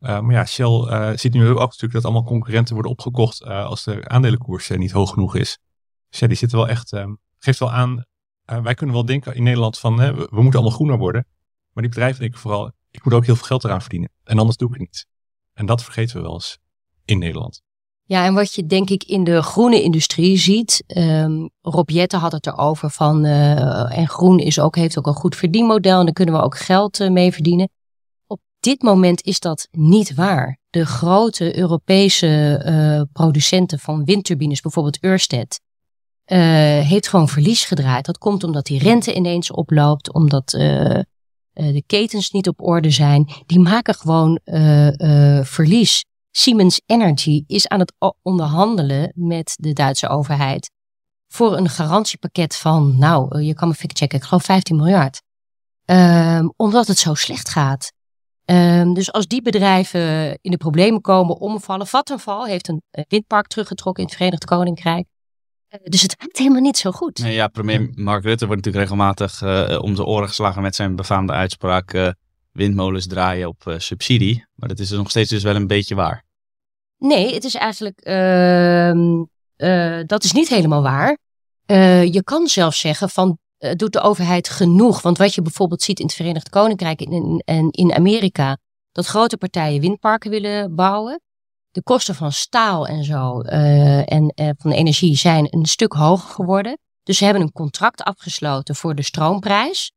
Uh, 0.00 0.20
maar 0.20 0.34
ja, 0.34 0.44
Shell 0.44 0.66
uh, 0.66 1.10
ziet 1.14 1.32
nu 1.32 1.48
ook 1.48 1.58
natuurlijk 1.58 1.92
dat 1.92 2.04
allemaal 2.04 2.24
concurrenten 2.24 2.74
worden 2.74 2.92
opgekocht 2.92 3.42
uh, 3.42 3.64
als 3.64 3.84
de 3.84 4.08
aandelenkoers 4.08 4.68
niet 4.68 4.90
hoog 4.90 5.10
genoeg 5.10 5.34
is. 5.36 5.58
Dus 6.10 6.20
ja, 6.20 6.26
die 6.26 6.36
zitten 6.36 6.58
wel 6.58 6.68
echt, 6.68 6.92
ehm, 6.92 7.14
geeft 7.38 7.58
wel 7.58 7.72
aan, 7.72 8.04
wij 8.44 8.74
kunnen 8.74 8.94
wel 8.94 9.04
denken 9.04 9.34
in 9.34 9.42
Nederland 9.42 9.78
van 9.78 9.96
we, 9.96 10.12
we, 10.14 10.42
moeten 10.42 10.60
allemaal 10.60 10.76
groener 10.76 10.98
worden. 10.98 11.26
Maar 11.72 11.82
die 11.82 11.92
bedrijven 11.92 12.20
denken 12.20 12.40
vooral, 12.40 12.72
ik 12.90 13.04
moet 13.04 13.14
ook 13.14 13.24
heel 13.24 13.36
veel 13.36 13.46
geld 13.46 13.64
eraan 13.64 13.80
verdienen. 13.80 14.10
En 14.24 14.38
anders 14.38 14.56
doe 14.56 14.68
ik 14.68 14.74
het 14.74 14.82
niet. 14.82 15.06
En 15.52 15.66
dat 15.66 15.84
vergeten 15.84 16.16
we 16.16 16.22
wel 16.22 16.32
eens 16.32 16.58
in 17.04 17.18
Nederland. 17.18 17.62
Ja, 18.08 18.24
en 18.24 18.34
wat 18.34 18.54
je 18.54 18.66
denk 18.66 18.90
ik 18.90 19.04
in 19.04 19.24
de 19.24 19.42
groene 19.42 19.82
industrie 19.82 20.36
ziet, 20.36 20.84
um, 20.86 21.50
Rob 21.60 21.90
Jette 21.90 22.16
had 22.16 22.32
het 22.32 22.46
erover 22.46 22.90
van, 22.90 23.24
uh, 23.24 23.98
en 23.98 24.08
groen 24.08 24.38
is 24.38 24.60
ook, 24.60 24.76
heeft 24.76 24.98
ook 24.98 25.06
een 25.06 25.14
goed 25.14 25.36
verdienmodel 25.36 25.98
en 25.98 26.04
daar 26.04 26.14
kunnen 26.14 26.34
we 26.34 26.42
ook 26.42 26.58
geld 26.58 27.00
uh, 27.00 27.10
mee 27.10 27.32
verdienen. 27.32 27.68
Op 28.26 28.40
dit 28.60 28.82
moment 28.82 29.22
is 29.22 29.40
dat 29.40 29.68
niet 29.70 30.14
waar. 30.14 30.58
De 30.70 30.86
grote 30.86 31.58
Europese 31.58 32.62
uh, 32.66 33.02
producenten 33.12 33.78
van 33.78 34.04
windturbines, 34.04 34.60
bijvoorbeeld 34.60 35.04
Ørsted, 35.04 35.60
heeft 36.84 37.08
gewoon 37.08 37.28
verlies 37.28 37.64
gedraaid. 37.64 38.04
Dat 38.04 38.18
komt 38.18 38.44
omdat 38.44 38.66
die 38.66 38.78
rente 38.78 39.14
ineens 39.14 39.50
oploopt, 39.50 40.12
omdat 40.12 40.50
de 41.52 41.82
ketens 41.86 42.30
niet 42.30 42.48
op 42.48 42.62
orde 42.62 42.90
zijn. 42.90 43.28
Die 43.46 43.58
maken 43.58 43.94
gewoon 43.94 44.40
verlies. 45.44 46.04
Siemens 46.38 46.80
Energy 46.86 47.44
is 47.46 47.68
aan 47.68 47.78
het 47.78 47.92
onderhandelen 48.22 49.12
met 49.14 49.56
de 49.60 49.72
Duitse 49.72 50.08
overheid 50.08 50.70
voor 51.28 51.56
een 51.56 51.68
garantiepakket 51.68 52.56
van, 52.56 52.98
nou, 52.98 53.38
eh, 53.38 53.46
je 53.46 53.54
kan 53.54 53.68
me 53.68 53.74
checken, 53.74 54.18
ik 54.18 54.24
geloof 54.24 54.44
15 54.44 54.76
miljard. 54.76 55.22
Um, 55.84 56.52
omdat 56.56 56.86
het 56.86 56.98
zo 56.98 57.14
slecht 57.14 57.48
gaat. 57.48 57.92
Um, 58.44 58.94
dus 58.94 59.12
als 59.12 59.26
die 59.26 59.42
bedrijven 59.42 60.38
in 60.40 60.50
de 60.50 60.56
problemen 60.56 61.00
komen, 61.00 61.36
omvallen. 61.36 61.86
Vattenfall 61.86 62.48
heeft 62.48 62.68
een 62.68 62.82
windpark 63.08 63.46
teruggetrokken 63.46 64.02
in 64.02 64.08
het 64.08 64.18
Verenigd 64.18 64.44
Koninkrijk. 64.44 65.06
Uh, 65.70 65.80
dus 65.84 66.02
het 66.02 66.14
gaat 66.18 66.36
helemaal 66.36 66.60
niet 66.60 66.78
zo 66.78 66.90
goed. 66.90 67.18
Ja, 67.18 67.48
premier 67.48 67.90
Mark 67.94 68.24
Rutte 68.24 68.46
wordt 68.46 68.64
natuurlijk 68.64 68.90
regelmatig 68.90 69.42
om 69.80 69.94
de 69.94 70.04
oren 70.04 70.28
geslagen 70.28 70.62
met 70.62 70.74
zijn 70.74 70.96
befaamde 70.96 71.32
uitspraak 71.32 72.14
windmolens 72.52 73.06
draaien 73.06 73.48
op 73.48 73.74
subsidie. 73.76 74.46
Maar 74.54 74.68
dat 74.68 74.78
is 74.78 74.90
nog 74.90 75.10
steeds 75.10 75.30
dus 75.30 75.42
wel 75.42 75.56
een 75.56 75.66
beetje 75.66 75.94
waar. 75.94 76.26
Nee, 76.98 77.34
het 77.34 77.44
is 77.44 77.54
eigenlijk, 77.54 78.06
uh, 78.06 78.92
uh, 79.56 80.00
dat 80.06 80.24
is 80.24 80.32
niet 80.32 80.48
helemaal 80.48 80.82
waar. 80.82 81.18
Uh, 81.66 82.12
je 82.12 82.22
kan 82.22 82.46
zelfs 82.46 82.80
zeggen 82.80 83.08
van, 83.08 83.38
uh, 83.58 83.72
doet 83.72 83.92
de 83.92 84.00
overheid 84.00 84.48
genoeg? 84.48 85.02
Want 85.02 85.18
wat 85.18 85.34
je 85.34 85.42
bijvoorbeeld 85.42 85.82
ziet 85.82 85.98
in 85.98 86.06
het 86.06 86.14
Verenigd 86.14 86.48
Koninkrijk 86.48 87.00
en 87.00 87.70
in, 87.70 87.94
Amerika, 87.94 88.58
dat 88.92 89.06
grote 89.06 89.36
partijen 89.36 89.80
windparken 89.80 90.30
willen 90.30 90.74
bouwen. 90.74 91.20
de 91.70 91.82
kosten 91.82 92.14
van 92.14 92.32
staal 92.32 92.86
en 92.86 93.04
zo 93.04 93.42
uh, 93.42 94.12
en 94.12 94.32
uh, 94.34 94.50
van 94.56 94.70
energie 94.70 95.16
zijn 95.16 95.46
een 95.50 95.66
stuk 95.66 95.92
hoger 95.92 96.30
geworden. 96.30 96.78
Dus 97.02 97.18
ze 97.18 97.24
hebben 97.24 97.42
een 97.42 97.52
contract 97.52 98.02
afgesloten 98.02 98.74
voor 98.74 98.94
de 98.94 99.02
stroomprijs. 99.02 99.92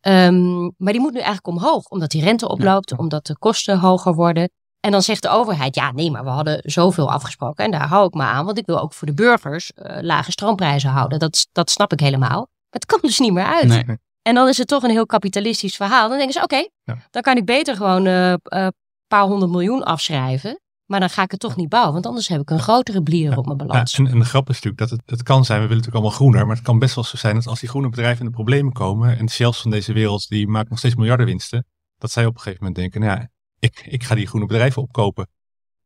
Um, 0.00 0.74
maar 0.76 0.92
die 0.92 1.00
moet 1.00 1.12
nu 1.12 1.18
eigenlijk 1.18 1.46
omhoog, 1.46 1.88
omdat 1.88 2.10
die 2.10 2.24
rente 2.24 2.48
oploopt, 2.48 2.98
omdat 2.98 3.26
de 3.26 3.38
kosten 3.38 3.78
hoger 3.78 4.14
worden. 4.14 4.50
En 4.80 4.90
dan 4.90 5.02
zegt 5.02 5.22
de 5.22 5.28
overheid, 5.28 5.74
ja 5.74 5.92
nee, 5.92 6.10
maar 6.10 6.24
we 6.24 6.30
hadden 6.30 6.60
zoveel 6.62 7.10
afgesproken 7.10 7.64
en 7.64 7.70
daar 7.70 7.86
hou 7.88 8.06
ik 8.06 8.14
me 8.14 8.22
aan, 8.22 8.44
want 8.44 8.58
ik 8.58 8.66
wil 8.66 8.80
ook 8.80 8.92
voor 8.92 9.06
de 9.06 9.14
burgers 9.14 9.72
uh, 9.76 9.98
lage 10.00 10.30
stroomprijzen 10.30 10.90
houden. 10.90 11.18
Dat, 11.18 11.46
dat 11.52 11.70
snap 11.70 11.92
ik 11.92 12.00
helemaal. 12.00 12.38
Maar 12.38 12.80
het 12.80 12.86
kan 12.86 12.98
dus 13.02 13.18
niet 13.18 13.32
meer 13.32 13.44
uit. 13.44 13.68
Nee. 13.68 13.98
En 14.22 14.34
dan 14.34 14.48
is 14.48 14.58
het 14.58 14.68
toch 14.68 14.82
een 14.82 14.90
heel 14.90 15.06
kapitalistisch 15.06 15.76
verhaal. 15.76 16.08
Dan 16.08 16.16
denken 16.16 16.34
ze, 16.34 16.42
oké, 16.42 16.54
okay, 16.54 16.70
ja. 16.82 17.06
dan 17.10 17.22
kan 17.22 17.36
ik 17.36 17.44
beter 17.44 17.76
gewoon 17.76 18.04
een 18.04 18.40
uh, 18.44 18.66
paar 19.06 19.24
honderd 19.24 19.50
miljoen 19.50 19.82
afschrijven. 19.82 20.60
Maar 20.90 21.00
dan 21.00 21.10
ga 21.10 21.22
ik 21.22 21.30
het 21.30 21.40
toch 21.40 21.56
niet 21.56 21.68
bouwen, 21.68 21.92
want 21.92 22.06
anders 22.06 22.28
heb 22.28 22.40
ik 22.40 22.50
een 22.50 22.60
grotere 22.60 23.02
blier 23.02 23.38
op 23.38 23.46
mijn 23.46 23.56
balans. 23.56 23.96
Ja, 23.96 24.04
en, 24.04 24.10
en, 24.10 24.18
de 24.18 24.24
grap 24.24 24.48
is 24.48 24.54
natuurlijk 24.54 24.78
dat 24.78 24.90
het, 24.90 25.02
het 25.10 25.22
kan 25.22 25.44
zijn, 25.44 25.60
we 25.60 25.66
willen 25.66 25.82
natuurlijk 25.82 26.04
allemaal 26.04 26.18
groener, 26.18 26.46
maar 26.46 26.56
het 26.56 26.64
kan 26.64 26.78
best 26.78 26.94
wel 26.94 27.04
zo 27.04 27.16
zijn 27.16 27.34
dat 27.34 27.46
als 27.46 27.60
die 27.60 27.68
groene 27.68 27.88
bedrijven 27.88 28.18
in 28.20 28.26
de 28.26 28.34
problemen 28.34 28.72
komen 28.72 29.18
en 29.18 29.26
de 29.26 29.32
shells 29.32 29.60
van 29.60 29.70
deze 29.70 29.92
wereld, 29.92 30.28
die 30.28 30.48
maken 30.48 30.68
nog 30.70 30.78
steeds 30.78 30.94
miljarden 30.94 31.26
winsten, 31.26 31.66
dat 31.98 32.10
zij 32.10 32.26
op 32.26 32.34
een 32.34 32.40
gegeven 32.40 32.64
moment 32.64 32.80
denken, 32.80 33.00
nou 33.00 33.20
ja, 33.20 33.28
ik, 33.60 33.86
ik 33.86 34.04
ga 34.04 34.14
die 34.14 34.26
groene 34.26 34.46
bedrijven 34.46 34.82
opkopen. 34.82 35.28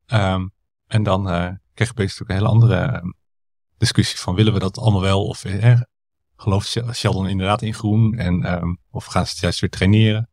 Um, 0.06 0.52
en 0.86 1.02
dan 1.02 1.20
uh, 1.20 1.34
krijg 1.74 1.90
je 1.94 2.02
natuurlijk 2.02 2.30
een 2.30 2.36
hele 2.36 2.48
andere 2.48 3.00
uh, 3.04 3.10
discussie 3.78 4.18
van 4.18 4.34
willen 4.34 4.52
we 4.52 4.58
dat 4.58 4.78
allemaal 4.78 5.00
wel 5.00 5.26
of 5.26 5.44
uh, 5.44 5.80
gelooft 6.36 6.68
Shell 6.92 7.10
dan 7.12 7.28
inderdaad 7.28 7.62
in 7.62 7.74
groen 7.74 8.14
en 8.14 8.52
um, 8.52 8.78
of 8.90 9.04
gaan 9.04 9.24
ze 9.26 9.30
het 9.30 9.40
juist 9.40 9.60
weer 9.60 9.70
traineren? 9.70 10.28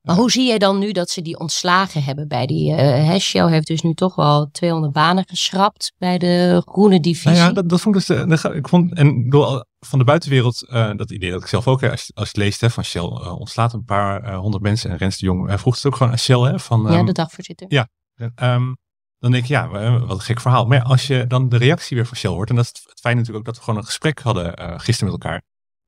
Maar 0.00 0.16
hoe 0.16 0.30
zie 0.30 0.46
jij 0.46 0.58
dan 0.58 0.78
nu 0.78 0.92
dat 0.92 1.10
ze 1.10 1.22
die 1.22 1.38
ontslagen 1.38 2.02
hebben 2.02 2.28
bij 2.28 2.46
die... 2.46 2.70
Uh, 2.72 3.16
Shell 3.16 3.48
heeft 3.48 3.66
dus 3.66 3.82
nu 3.82 3.94
toch 3.94 4.14
wel 4.14 4.50
200 4.50 4.92
banen 4.92 5.26
geschrapt 5.28 5.92
bij 5.98 6.18
de 6.18 6.62
groene 6.66 7.00
divisie. 7.00 7.30
Nou 7.30 7.42
ja, 7.42 7.52
dat, 7.52 7.68
dat 7.68 7.80
vond 7.80 7.96
ik 7.96 8.06
dus... 8.06 8.40
De, 8.42 8.54
ik 8.54 8.68
vond, 8.68 8.94
en 8.94 9.30
door, 9.30 9.66
van 9.86 9.98
de 9.98 10.04
buitenwereld, 10.04 10.66
uh, 10.68 10.90
dat 10.96 11.10
idee 11.10 11.30
dat 11.30 11.42
ik 11.42 11.48
zelf 11.48 11.68
ook, 11.68 11.82
als, 11.82 12.10
als 12.14 12.30
je 12.30 12.38
leest 12.38 12.60
hè, 12.60 12.70
van 12.70 12.84
Shell 12.84 13.02
uh, 13.02 13.38
ontslaat 13.38 13.72
een 13.72 13.84
paar 13.84 14.34
honderd 14.34 14.62
mensen. 14.62 14.90
En 14.90 14.96
Rens 14.96 15.18
de 15.18 15.26
Jong 15.26 15.60
vroeg 15.60 15.74
het 15.74 15.86
ook 15.86 15.96
gewoon 15.96 16.12
aan 16.12 16.18
Shell. 16.18 16.40
Hè, 16.40 16.58
van, 16.58 16.86
um, 16.86 16.92
ja, 16.92 17.02
de 17.02 17.12
dagvoorzitter. 17.12 17.66
Ja, 17.70 17.88
um, 18.16 18.76
dan 19.18 19.30
denk 19.30 19.42
ik, 19.42 19.48
ja, 19.48 19.68
wat 19.98 20.10
een 20.10 20.20
gek 20.20 20.40
verhaal. 20.40 20.66
Maar 20.66 20.82
als 20.82 21.06
je 21.06 21.26
dan 21.26 21.48
de 21.48 21.56
reactie 21.56 21.96
weer 21.96 22.06
van 22.06 22.16
Shell 22.16 22.30
hoort, 22.30 22.50
en 22.50 22.56
dat 22.56 22.64
is 22.64 22.82
het 22.88 23.00
fijn 23.00 23.16
natuurlijk 23.16 23.38
ook 23.38 23.54
dat 23.54 23.56
we 23.56 23.62
gewoon 23.62 23.78
een 23.78 23.86
gesprek 23.86 24.18
hadden 24.18 24.80
gisteren 24.80 25.12
met 25.12 25.22
elkaar. 25.22 25.42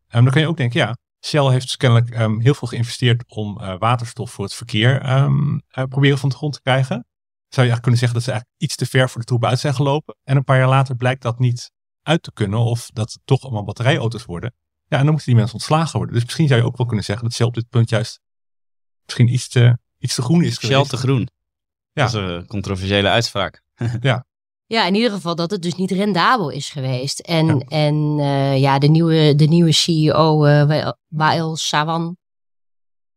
Um, 0.08 0.24
dan 0.24 0.32
kan 0.32 0.42
je 0.42 0.48
ook 0.48 0.56
denken, 0.56 0.80
ja, 0.80 0.96
Shell 1.26 1.50
heeft 1.50 1.66
dus 1.66 1.76
kennelijk 1.76 2.16
heel 2.42 2.54
veel 2.54 2.68
geïnvesteerd 2.68 3.24
om 3.26 3.60
uh, 3.60 3.78
waterstof 3.78 4.30
voor 4.30 4.44
het 4.44 4.54
verkeer 4.54 5.04
uh, 5.04 5.58
proberen 5.88 6.18
van 6.18 6.28
de 6.28 6.34
grond 6.34 6.52
te 6.52 6.60
krijgen. 6.60 7.04
Zou 7.48 7.66
je 7.66 7.72
eigenlijk 7.72 7.82
kunnen 7.82 8.00
zeggen 8.00 8.18
dat 8.18 8.26
ze 8.26 8.30
eigenlijk 8.30 8.62
iets 8.62 8.76
te 8.76 8.86
ver 8.86 9.10
voor 9.10 9.20
de 9.20 9.26
troep 9.26 9.44
uit 9.44 9.58
zijn 9.58 9.74
gelopen. 9.74 10.16
En 10.22 10.36
een 10.36 10.44
paar 10.44 10.58
jaar 10.58 10.68
later 10.68 10.96
blijkt 10.96 11.22
dat 11.22 11.38
niet 11.38 11.72
uit 12.02 12.22
te 12.22 12.32
kunnen 12.32 12.58
of 12.58 12.90
dat 12.92 13.12
het 13.12 13.20
toch 13.24 13.42
allemaal 13.42 13.64
batterijauto's 13.64 14.24
worden. 14.24 14.54
Ja, 14.86 14.96
en 14.96 15.02
dan 15.02 15.06
moeten 15.06 15.26
die 15.26 15.34
mensen 15.34 15.54
ontslagen 15.54 15.96
worden. 15.96 16.14
Dus 16.14 16.24
misschien 16.24 16.48
zou 16.48 16.60
je 16.60 16.66
ook 16.66 16.76
wel 16.76 16.86
kunnen 16.86 17.04
zeggen 17.04 17.24
dat 17.24 17.34
Shell 17.34 17.46
op 17.46 17.54
dit 17.54 17.68
punt 17.68 17.90
juist 17.90 18.20
misschien 19.04 19.28
iets 19.28 19.48
te, 19.48 19.78
iets 19.98 20.14
te 20.14 20.22
groen 20.22 20.42
is 20.42 20.58
geweest. 20.58 20.80
Shell 20.80 20.88
te 20.88 20.96
groen. 20.96 21.28
Ja. 21.92 22.04
Dat 22.04 22.14
is 22.14 22.20
een 22.20 22.46
controversiële 22.46 23.08
uitspraak. 23.08 23.62
ja. 24.00 24.24
Ja, 24.66 24.86
in 24.86 24.94
ieder 24.94 25.10
geval 25.10 25.34
dat 25.34 25.50
het 25.50 25.62
dus 25.62 25.74
niet 25.74 25.90
rendabel 25.90 26.50
is 26.50 26.68
geweest. 26.68 27.18
En, 27.18 27.46
ja. 27.46 27.58
en 27.58 28.18
uh, 28.18 28.60
ja, 28.60 28.78
de 28.78 28.88
nieuwe, 28.88 29.34
de 29.34 29.44
nieuwe 29.44 29.72
CEO, 29.72 30.46
uh, 30.46 30.90
Wael 31.08 31.56
Sawan, 31.56 32.16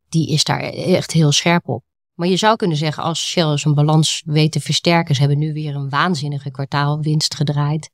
die 0.09 0.29
is 0.29 0.43
daar 0.43 0.59
echt 0.59 1.11
heel 1.11 1.31
scherp 1.31 1.67
op. 1.67 1.83
Maar 2.13 2.27
je 2.27 2.37
zou 2.37 2.55
kunnen 2.55 2.77
zeggen, 2.77 3.03
als 3.03 3.27
Shell 3.27 3.57
zijn 3.57 3.73
balans 3.73 4.23
weet 4.25 4.51
te 4.51 4.59
versterken, 4.59 5.15
ze 5.15 5.21
hebben 5.21 5.39
nu 5.39 5.53
weer 5.53 5.75
een 5.75 5.89
waanzinnige 5.89 6.51
kwartaalwinst 6.51 7.35
gedraaid. 7.35 7.89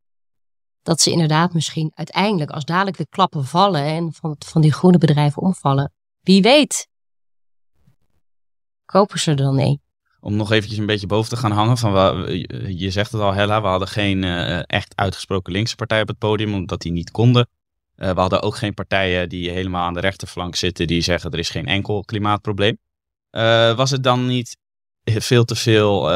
Dat 0.90 1.02
ze 1.02 1.12
inderdaad 1.12 1.54
misschien 1.54 1.92
uiteindelijk, 1.96 2.52
als 2.52 2.66
dadelijk 2.66 2.98
de 2.98 3.08
klappen 3.10 3.46
vallen 3.46 3.84
en 3.84 4.14
van, 4.14 4.36
van 4.40 4.62
die 4.62 4.74
groene 4.74 4.98
bedrijven 4.98 5.42
omvallen, 5.42 5.94
wie 6.22 6.42
weet, 6.42 6.88
kopen 8.86 9.20
ze 9.20 9.30
er 9.30 9.38
dan 9.38 9.60
een 9.60 9.82
om 10.20 10.36
nog 10.36 10.52
eventjes 10.52 10.80
een 10.80 10.86
beetje 10.86 11.08
boven 11.08 11.30
te 11.30 11.38
gaan 11.38 11.52
hangen. 11.52 11.78
Van, 11.78 11.94
je 12.78 12.90
zegt 12.92 13.12
het 13.12 13.22
al, 13.22 13.34
Hella, 13.34 13.62
we 13.62 13.68
hadden 13.68 13.88
geen 13.88 14.24
uh, 14.24 14.60
echt 14.66 14.94
uitgesproken 14.96 15.54
linkse 15.54 15.76
partij 15.76 16.02
op 16.02 16.08
het 16.08 16.18
podium, 16.18 16.54
omdat 16.54 16.82
die 16.82 16.92
niet 16.92 17.12
konden. 17.12 17.50
Uh, 17.96 18.12
we 18.12 18.20
hadden 18.20 18.42
ook 18.42 18.56
geen 18.56 18.74
partijen 18.74 19.30
die 19.30 19.50
helemaal 19.50 19.86
aan 19.86 19.94
de 19.94 20.00
rechterflank 20.00 20.56
zitten, 20.56 20.88
die 20.88 21.02
zeggen 21.02 21.32
er 21.32 21.40
is 21.40 21.50
geen 21.50 21.68
enkel 21.68 22.04
klimaatprobleem. 22.04 22.78
Uh, 23.32 23.76
was 23.76 23.92
het 23.92 24.04
dan 24.04 24.26
niet 24.26 24.58
veel 25.04 25.46
te 25.46 25.56
veel 25.56 26.10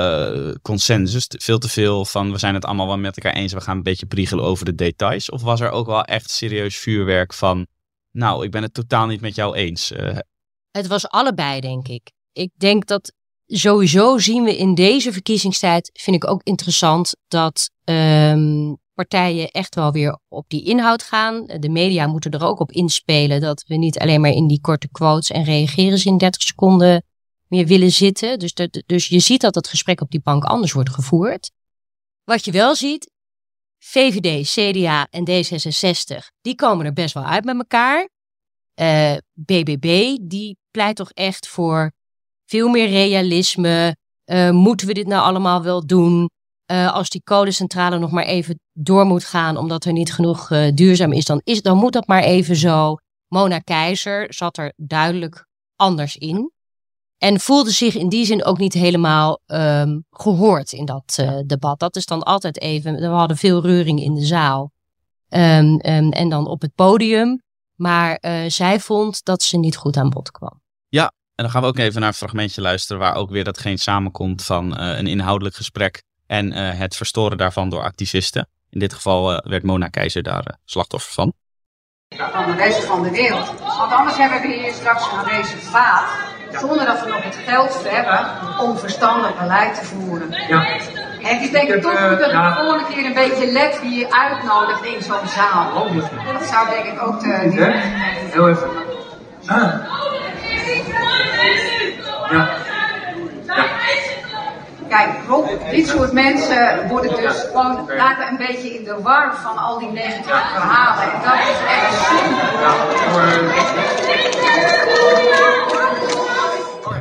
consensus, 0.61 1.25
veel 1.29 1.57
te 1.57 1.69
veel 1.69 2.05
van 2.05 2.31
we 2.31 2.37
zijn 2.37 2.53
het 2.53 2.65
allemaal 2.65 2.87
wel 2.87 2.97
met 2.97 3.17
elkaar 3.17 3.33
eens, 3.33 3.53
we 3.53 3.61
gaan 3.61 3.77
een 3.77 3.83
beetje 3.83 4.05
priegelen 4.05 4.45
over 4.45 4.65
de 4.65 4.75
details? 4.75 5.29
Of 5.29 5.41
was 5.41 5.59
er 5.59 5.69
ook 5.69 5.85
wel 5.85 6.03
echt 6.03 6.29
serieus 6.29 6.77
vuurwerk 6.77 7.33
van, 7.33 7.67
nou, 8.11 8.45
ik 8.45 8.51
ben 8.51 8.61
het 8.61 8.73
totaal 8.73 9.05
niet 9.07 9.21
met 9.21 9.35
jou 9.35 9.55
eens? 9.55 9.93
Het 10.71 10.87
was 10.87 11.07
allebei, 11.07 11.59
denk 11.59 11.87
ik. 11.87 12.11
Ik 12.31 12.51
denk 12.57 12.87
dat 12.87 13.13
sowieso 13.47 14.17
zien 14.17 14.43
we 14.43 14.57
in 14.57 14.75
deze 14.75 15.11
verkiezingstijd, 15.11 15.89
vind 15.93 16.15
ik 16.15 16.29
ook 16.29 16.43
interessant, 16.43 17.15
dat 17.27 17.69
um, 17.83 18.77
partijen 18.93 19.49
echt 19.51 19.75
wel 19.75 19.91
weer 19.91 20.19
op 20.27 20.45
die 20.47 20.65
inhoud 20.65 21.03
gaan. 21.03 21.45
De 21.45 21.69
media 21.69 22.07
moeten 22.07 22.31
er 22.31 22.43
ook 22.43 22.59
op 22.59 22.71
inspelen 22.71 23.41
dat 23.41 23.63
we 23.67 23.75
niet 23.75 23.99
alleen 23.99 24.21
maar 24.21 24.31
in 24.31 24.47
die 24.47 24.61
korte 24.61 24.89
quotes 24.91 25.31
en 25.31 25.43
reageren 25.43 25.97
ze 25.97 26.07
in 26.07 26.17
30 26.17 26.41
seconden 26.41 27.03
meer 27.53 27.67
willen 27.67 27.91
zitten. 27.91 28.39
Dus, 28.39 28.53
dus 28.85 29.07
je 29.07 29.19
ziet 29.19 29.41
dat 29.41 29.55
het 29.55 29.67
gesprek 29.67 30.01
op 30.01 30.11
die 30.11 30.21
bank 30.21 30.43
anders 30.43 30.71
wordt 30.71 30.89
gevoerd. 30.89 31.51
Wat 32.23 32.45
je 32.45 32.51
wel 32.51 32.75
ziet, 32.75 33.11
VVD, 33.79 34.47
CDA 34.47 35.07
en 35.09 35.29
D66, 35.29 36.17
die 36.41 36.55
komen 36.55 36.85
er 36.85 36.93
best 36.93 37.13
wel 37.13 37.23
uit 37.23 37.43
met 37.43 37.57
elkaar. 37.57 38.09
Uh, 38.75 39.11
eh, 39.11 39.17
BBB, 39.33 40.17
die 40.21 40.57
pleit 40.71 40.95
toch 40.95 41.11
echt 41.11 41.47
voor 41.47 41.91
veel 42.45 42.69
meer 42.69 42.87
realisme. 42.87 43.95
Uh, 44.25 44.49
moeten 44.49 44.87
we 44.87 44.93
dit 44.93 45.07
nou 45.07 45.23
allemaal 45.23 45.63
wel 45.63 45.85
doen? 45.85 46.29
Uh, 46.71 46.93
als 46.93 47.09
die 47.09 47.21
kolencentrale 47.23 47.99
nog 47.99 48.11
maar 48.11 48.25
even 48.25 48.59
door 48.71 49.05
moet 49.05 49.25
gaan 49.25 49.57
omdat 49.57 49.85
er 49.85 49.93
niet 49.93 50.13
genoeg 50.13 50.47
duurzaam 50.73 51.11
is 51.11 51.25
dan, 51.25 51.41
is, 51.43 51.61
dan 51.61 51.77
moet 51.77 51.93
dat 51.93 52.07
maar 52.07 52.23
even 52.23 52.55
zo. 52.55 52.95
Mona 53.27 53.59
Keizer 53.59 54.33
zat 54.33 54.57
er 54.57 54.73
duidelijk 54.75 55.45
anders 55.75 56.17
in. 56.17 56.52
En 57.23 57.39
voelde 57.39 57.71
zich 57.71 57.95
in 57.95 58.09
die 58.09 58.25
zin 58.25 58.45
ook 58.45 58.57
niet 58.57 58.73
helemaal 58.73 59.39
um, 59.47 60.05
gehoord 60.11 60.71
in 60.71 60.85
dat 60.85 61.25
debat. 61.45 61.79
Dat 61.79 61.95
is 61.95 62.05
dan 62.05 62.23
altijd 62.23 62.61
even. 62.61 62.95
We 62.95 63.05
hadden 63.05 63.37
veel 63.37 63.61
reuring 63.61 64.01
in 64.01 64.13
de 64.13 64.25
zaal. 64.25 64.71
Um, 65.29 65.39
um, 65.39 66.11
en 66.11 66.29
dan 66.29 66.47
op 66.47 66.61
het 66.61 66.75
podium. 66.75 67.41
Maar 67.75 68.23
zij 68.47 68.79
vond 68.79 69.25
dat 69.25 69.43
ze 69.43 69.57
niet 69.57 69.75
goed 69.75 69.97
aan 69.97 70.09
bod 70.09 70.31
kwam. 70.31 70.61
Ja, 70.87 71.03
en 71.35 71.43
dan 71.43 71.49
gaan 71.49 71.61
we 71.61 71.67
ook 71.67 71.77
even 71.77 71.99
naar 71.99 72.09
een 72.09 72.15
fragmentje 72.15 72.61
luisteren 72.61 73.01
waar 73.01 73.15
ook 73.15 73.29
weer 73.29 73.43
datgene 73.43 73.77
samenkomt 73.77 74.43
van 74.43 74.79
uh, 74.79 74.97
een 74.97 75.07
inhoudelijk 75.07 75.55
gesprek 75.55 76.03
en 76.27 76.51
uh, 76.51 76.77
het 76.79 76.95
verstoren 76.95 77.37
daarvan 77.37 77.69
door 77.69 77.83
activisten. 77.83 78.49
In 78.69 78.79
dit 78.79 78.93
geval 78.93 79.33
uh, 79.33 79.39
werd 79.43 79.63
Mona 79.63 79.87
Keizer 79.87 80.23
daar 80.23 80.57
slachtoffer 80.65 81.13
van. 81.13 81.33
Van 82.15 82.45
de 82.45 82.57
rest 82.57 82.83
van 82.83 83.03
de 83.03 83.09
wereld. 83.11 83.59
Want 83.59 83.91
anders 83.91 84.17
hebben 84.17 84.41
we 84.41 84.61
hier 84.61 84.73
straks 84.73 85.11
een 85.11 85.23
reservaat 85.23 86.32
zonder 86.59 86.85
dat 86.85 87.03
we 87.03 87.09
nog 87.09 87.23
het 87.23 87.37
geld 87.45 87.79
hebben 87.87 88.29
om 88.59 88.77
verstandig 88.77 89.39
beleid 89.39 89.75
te 89.75 89.85
voeren. 89.85 90.35
Ja. 90.47 90.65
En 91.21 91.35
het 91.35 91.41
is 91.41 91.51
denk 91.51 91.69
ik 91.69 91.81
toch 91.81 92.07
goed 92.07 92.19
dat 92.19 92.31
we 92.31 92.37
de 92.37 92.53
volgende 92.55 92.85
keer 92.93 93.05
een 93.05 93.13
beetje 93.13 93.51
let 93.51 93.81
wie 93.81 93.99
je 93.99 94.13
uitnodigt 94.13 94.85
in 94.85 95.03
zo'n 95.03 95.27
zaal. 95.27 95.83
Oh, 95.83 95.95
dat 96.33 96.47
zou 96.47 96.69
denk 96.69 96.85
ik 96.85 97.07
ook 97.07 97.19
te... 97.19 97.27
Heel 98.31 98.49
even. 98.49 98.67
Ah. 99.45 99.57
Ja. 102.31 102.31
ja. 102.31 102.49
Kijk, 104.89 105.09
Rob, 105.27 105.47
dit 105.71 105.87
soort 105.87 106.11
mensen 106.11 106.87
worden 106.87 107.21
dus 107.21 107.45
gewoon, 107.47 107.89
raken 107.89 108.27
een 108.27 108.37
beetje 108.37 108.75
in 108.75 108.83
de 108.83 109.01
war 109.01 109.35
van 109.35 109.57
al 109.57 109.79
die 109.79 109.91
negatieve 109.91 110.41
verhalen. 110.53 111.03
En 111.03 111.19
dat 111.23 111.33
is 111.33 111.59
echt 111.67 112.11
Ja, 112.61 112.73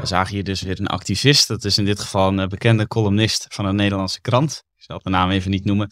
we 0.02 0.08
zagen 0.08 0.34
hier 0.34 0.44
dus 0.44 0.62
weer 0.62 0.80
een 0.80 0.86
activist. 0.86 1.48
Dat 1.48 1.64
is 1.64 1.78
in 1.78 1.84
dit 1.84 2.00
geval 2.00 2.38
een 2.38 2.48
bekende 2.48 2.86
columnist 2.86 3.46
van 3.48 3.64
een 3.64 3.76
Nederlandse 3.76 4.20
krant. 4.20 4.64
Ik 4.76 4.82
zal 4.82 5.00
de 5.02 5.10
naam 5.10 5.30
even 5.30 5.50
niet 5.50 5.64
noemen. 5.64 5.88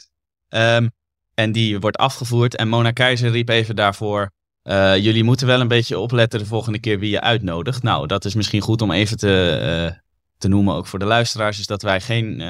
Um, 0.49 0.91
en 1.35 1.53
die 1.53 1.81
wordt 1.81 1.97
afgevoerd. 1.97 2.57
En 2.57 2.69
Mona 2.69 2.91
Keizer 2.91 3.31
riep 3.31 3.49
even 3.49 3.77
daarvoor 3.77 4.33
uh, 4.63 4.97
jullie 4.97 5.25
moeten 5.25 5.47
wel 5.47 5.61
een 5.61 5.69
beetje 5.69 5.99
opletten 5.99 6.39
de 6.39 6.47
volgende 6.47 6.79
keer 6.79 6.99
wie 6.99 7.11
je 7.11 7.21
uitnodigt. 7.21 7.83
Nou, 7.83 8.07
dat 8.07 8.25
is 8.25 8.35
misschien 8.35 8.61
goed 8.61 8.83
om 8.83 8.91
even 8.91 9.17
te, 9.17 9.61
uh, 9.93 9.99
te 10.39 10.49
noemen, 10.49 10.75
ook 10.75 10.87
voor 10.87 10.99
de 10.99 11.05
luisteraars, 11.05 11.59
is 11.59 11.67
dat 11.67 11.83
wij 11.83 12.01
geen 12.01 12.43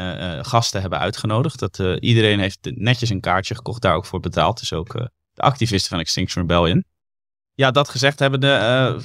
gasten 0.44 0.80
hebben 0.80 0.98
uitgenodigd. 0.98 1.58
Dat 1.58 1.78
iedereen 1.98 2.40
heeft 2.40 2.58
netjes 2.74 3.10
een 3.10 3.20
kaartje 3.20 3.54
gekocht, 3.54 3.82
daar 3.82 3.94
ook 3.94 4.06
voor 4.06 4.20
betaald. 4.20 4.58
Dus 4.58 4.72
ook 4.72 4.92
de 5.34 5.42
activisten 5.42 5.90
van 5.90 5.98
Extinction 5.98 6.46
Rebellion. 6.46 6.84
Ja, 7.54 7.70
dat 7.70 7.88
gezegd 7.88 8.18
hebben 8.18 8.40
de 8.40 9.00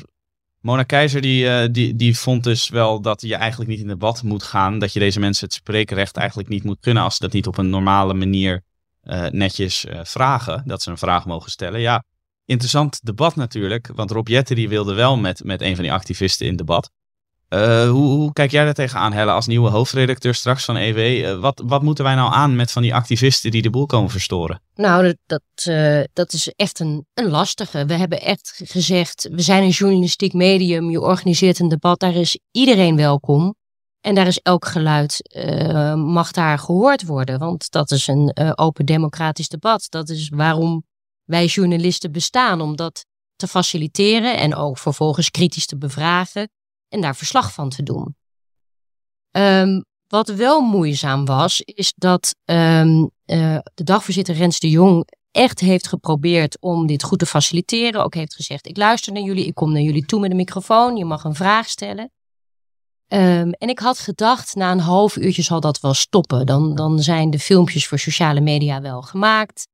Mona 0.66 0.84
Keizer 0.84 1.22
die, 1.22 1.46
uh, 1.46 1.66
die, 1.72 1.96
die 1.96 2.18
vond 2.18 2.44
dus 2.44 2.70
wel 2.70 3.02
dat 3.02 3.22
je 3.22 3.36
eigenlijk 3.36 3.70
niet 3.70 3.80
in 3.80 3.88
debat 3.88 4.24
moet 4.24 4.44
gaan. 4.44 4.80
Dat 4.80 4.94
je 4.94 5.00
deze 5.00 5.20
mensen 5.20 5.46
het 5.46 5.54
spreekrecht 5.54 6.18
eigenlijk 6.18 6.50
niet 6.50 6.64
moet 6.64 6.80
kunnen 6.80 7.04
als 7.04 7.16
ze 7.16 7.24
dat 7.24 7.34
niet 7.34 7.48
op 7.48 7.58
een 7.58 7.70
normale 7.70 8.14
manier 8.14 8.64
uh, 9.04 9.26
netjes 9.28 9.86
uh, 9.86 10.00
vragen. 10.04 10.64
Dat 10.66 10.82
ze 10.82 10.90
een 10.90 10.98
vraag 10.98 11.26
mogen 11.26 11.52
stellen. 11.52 11.80
Ja, 11.80 12.04
interessant 12.46 13.00
debat 13.04 13.36
natuurlijk. 13.36 13.92
Want 13.96 14.12
Rob 14.12 14.28
Jetten 14.28 14.56
die 14.56 14.70
wilde 14.70 14.94
wel 14.94 15.18
met, 15.18 15.44
met 15.44 15.62
een 15.62 15.76
van 15.76 15.84
die 15.84 15.94
activisten 15.94 16.48
in 16.48 16.56
debat. 16.56 16.92
Uh, 17.56 17.90
hoe, 17.90 18.34
kijk 18.34 18.52
jij 18.52 18.66
daar 18.66 18.74
tegenaan, 18.74 19.14
Helle, 19.14 19.32
als 19.32 19.48
nieuwe 19.48 19.70
hoofdredacteur 19.70 20.34
straks 20.34 20.66
van 20.66 20.76
EW? 20.76 20.98
Uh, 20.98 21.40
wat, 21.40 21.62
wat 21.66 21.82
moeten 21.82 22.04
wij 22.04 22.16
nou 22.16 22.34
aan 22.34 22.56
met 22.56 22.72
van 22.72 22.82
die 22.82 22.94
activisten 22.94 23.52
die 23.52 23.62
de 23.62 23.70
boel 23.70 23.86
komen 23.86 24.10
verstoren? 24.10 24.62
Nou, 24.74 25.04
dat, 25.04 25.18
dat, 25.26 25.74
dat 26.14 26.34
is 26.34 26.54
echt 26.56 26.80
een, 26.80 27.06
een 27.14 27.30
lastige. 27.30 27.86
We 27.86 27.94
hebben 27.94 28.22
echt 28.22 28.62
gezegd, 28.64 29.30
we 29.32 29.42
zijn 29.42 29.64
een 29.64 29.70
journalistiek 29.70 30.34
medium, 30.34 30.90
je 30.90 31.02
organiseert 31.02 31.60
een 31.60 31.68
debat, 31.68 32.00
daar 32.00 32.16
is 32.16 32.40
iedereen 32.52 32.96
welkom. 32.96 33.56
En 34.02 34.16
daar 34.16 34.28
is 34.28 34.40
elk 34.40 34.66
geluid, 34.66 35.22
mag 35.96 36.32
daar 36.32 36.60
gehoord 36.60 37.06
worden, 37.06 37.40
want 37.40 37.72
dat 37.72 37.92
is 37.92 38.08
een 38.08 38.58
open 38.58 38.86
democratisch 38.86 39.50
debat. 39.50 39.88
Dat 39.90 40.10
is 40.10 40.30
waarom 40.30 40.84
wij 41.24 41.46
journalisten 41.46 42.12
bestaan, 42.12 42.62
om 42.62 42.76
dat 42.76 43.06
te 43.36 43.48
faciliteren 43.48 44.38
en 44.38 44.56
ook 44.56 44.78
vervolgens 44.78 45.32
kritisch 45.32 45.66
te 45.66 45.78
bevragen 45.78 46.50
en 46.96 47.02
daar 47.02 47.16
verslag 47.16 47.54
van 47.54 47.70
te 47.70 47.84
doen. 47.84 48.16
Um, 49.32 49.86
wat 50.08 50.28
wel 50.28 50.62
moeizaam 50.62 51.26
was, 51.26 51.62
is 51.62 51.94
dat 51.96 52.36
um, 52.46 53.00
uh, 53.26 53.58
de 53.74 53.84
dagvoorzitter 53.84 54.36
Rens 54.36 54.60
de 54.60 54.70
Jong 54.70 55.08
echt 55.32 55.60
heeft 55.60 55.88
geprobeerd 55.88 56.62
om 56.62 56.88
dit 56.88 57.04
goed 57.04 57.20
te 57.20 57.26
faciliteren. 57.26 58.04
Ook 58.04 58.14
heeft 58.14 58.36
gezegd, 58.36 58.68
ik 58.68 58.78
luister 58.78 59.14
naar 59.14 59.22
jullie, 59.22 59.46
ik 59.46 59.56
kom 59.56 59.72
naar 59.72 59.82
jullie 59.82 60.06
toe 60.06 60.20
met 60.20 60.30
een 60.30 60.36
microfoon, 60.36 60.98
je 60.98 61.06
mag 61.06 61.24
een 61.24 61.36
vraag 61.36 61.70
stellen. 61.70 62.12
Um, 63.08 63.52
en 63.52 63.70
ik 63.70 63.80
had 63.80 64.00
gedacht, 64.00 64.56
na 64.56 64.72
een 64.72 64.80
half 64.80 65.16
uurtje 65.16 65.42
zal 65.42 65.60
dat 65.60 65.80
wel 65.80 65.94
stoppen. 65.94 66.46
Dan, 66.46 66.76
dan 66.76 67.00
zijn 67.00 67.30
de 67.30 67.40
filmpjes 67.40 67.88
voor 67.88 68.00
sociale 68.00 68.42
media 68.42 68.82
wel 68.82 69.02
gemaakt. 69.02 69.68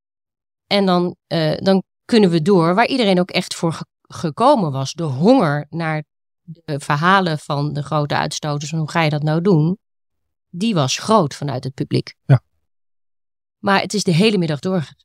En 0.68 0.86
dan, 0.86 1.16
uh, 1.28 1.58
dan 1.58 1.84
kunnen 2.06 2.30
we 2.30 2.42
door, 2.42 2.76
waar 2.76 2.88
iedereen 2.88 3.20
ook 3.20 3.32
echt 3.32 3.56
voor 3.56 3.74
ge 3.74 3.86
gekomen 4.02 4.72
was. 4.72 4.94
De 4.94 5.04
honger 5.04 5.66
naar 5.70 6.04
de 6.44 6.80
verhalen 6.80 7.40
van 7.40 7.74
de 7.74 7.84
grote 7.84 8.16
uitstoters 8.16 8.72
en 8.72 8.78
hoe 8.78 8.90
ga 8.90 9.02
je 9.02 9.10
dat 9.10 9.24
nou 9.24 9.42
doen, 9.42 9.78
die 10.50 10.74
was 10.74 10.98
groot 10.98 11.36
vanuit 11.36 11.64
het 11.64 11.74
publiek. 11.74 12.16
Ja. 12.26 12.42
Maar 13.58 13.82
het 13.82 13.94
is 13.94 14.04
de 14.04 14.14
hele 14.14 14.38
middag 14.38 14.60
doorgegaan. 14.60 14.96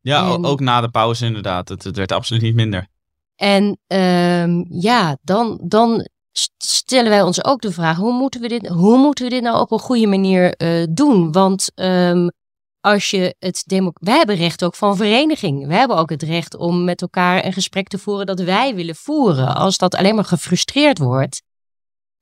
Ja, 0.00 0.32
en, 0.32 0.44
ook 0.44 0.60
na 0.60 0.80
de 0.80 0.88
pauze 0.88 1.26
inderdaad. 1.26 1.68
Het, 1.68 1.84
het 1.84 1.96
werd 1.96 2.12
absoluut 2.12 2.42
niet 2.42 2.54
minder. 2.54 2.88
En 3.36 3.78
um, 3.86 4.66
ja, 4.68 5.18
dan, 5.22 5.60
dan 5.64 6.08
stellen 6.58 7.10
wij 7.10 7.22
ons 7.22 7.44
ook 7.44 7.60
de 7.60 7.72
vraag: 7.72 7.96
hoe 7.96 8.12
moeten 8.12 8.40
we 8.40 8.48
dit, 8.48 8.68
hoe 8.68 8.98
moeten 8.98 9.24
we 9.24 9.30
dit 9.30 9.42
nou 9.42 9.60
op 9.60 9.70
een 9.70 9.78
goede 9.78 10.06
manier 10.06 10.62
uh, 10.62 10.86
doen? 10.90 11.32
Want 11.32 11.72
um, 11.74 12.30
als 12.92 13.10
je 13.10 13.34
het 13.38 13.62
demo 13.66 13.90
wij 13.94 14.16
hebben 14.16 14.36
recht 14.36 14.64
ook 14.64 14.74
van 14.74 14.96
vereniging. 14.96 15.66
We 15.66 15.74
hebben 15.74 15.96
ook 15.96 16.10
het 16.10 16.22
recht 16.22 16.56
om 16.56 16.84
met 16.84 17.02
elkaar 17.02 17.44
een 17.44 17.52
gesprek 17.52 17.88
te 17.88 17.98
voeren 17.98 18.26
dat 18.26 18.40
wij 18.40 18.74
willen 18.74 18.94
voeren. 18.94 19.54
Als 19.54 19.78
dat 19.78 19.94
alleen 19.94 20.14
maar 20.14 20.24
gefrustreerd 20.24 20.98
wordt, 20.98 21.42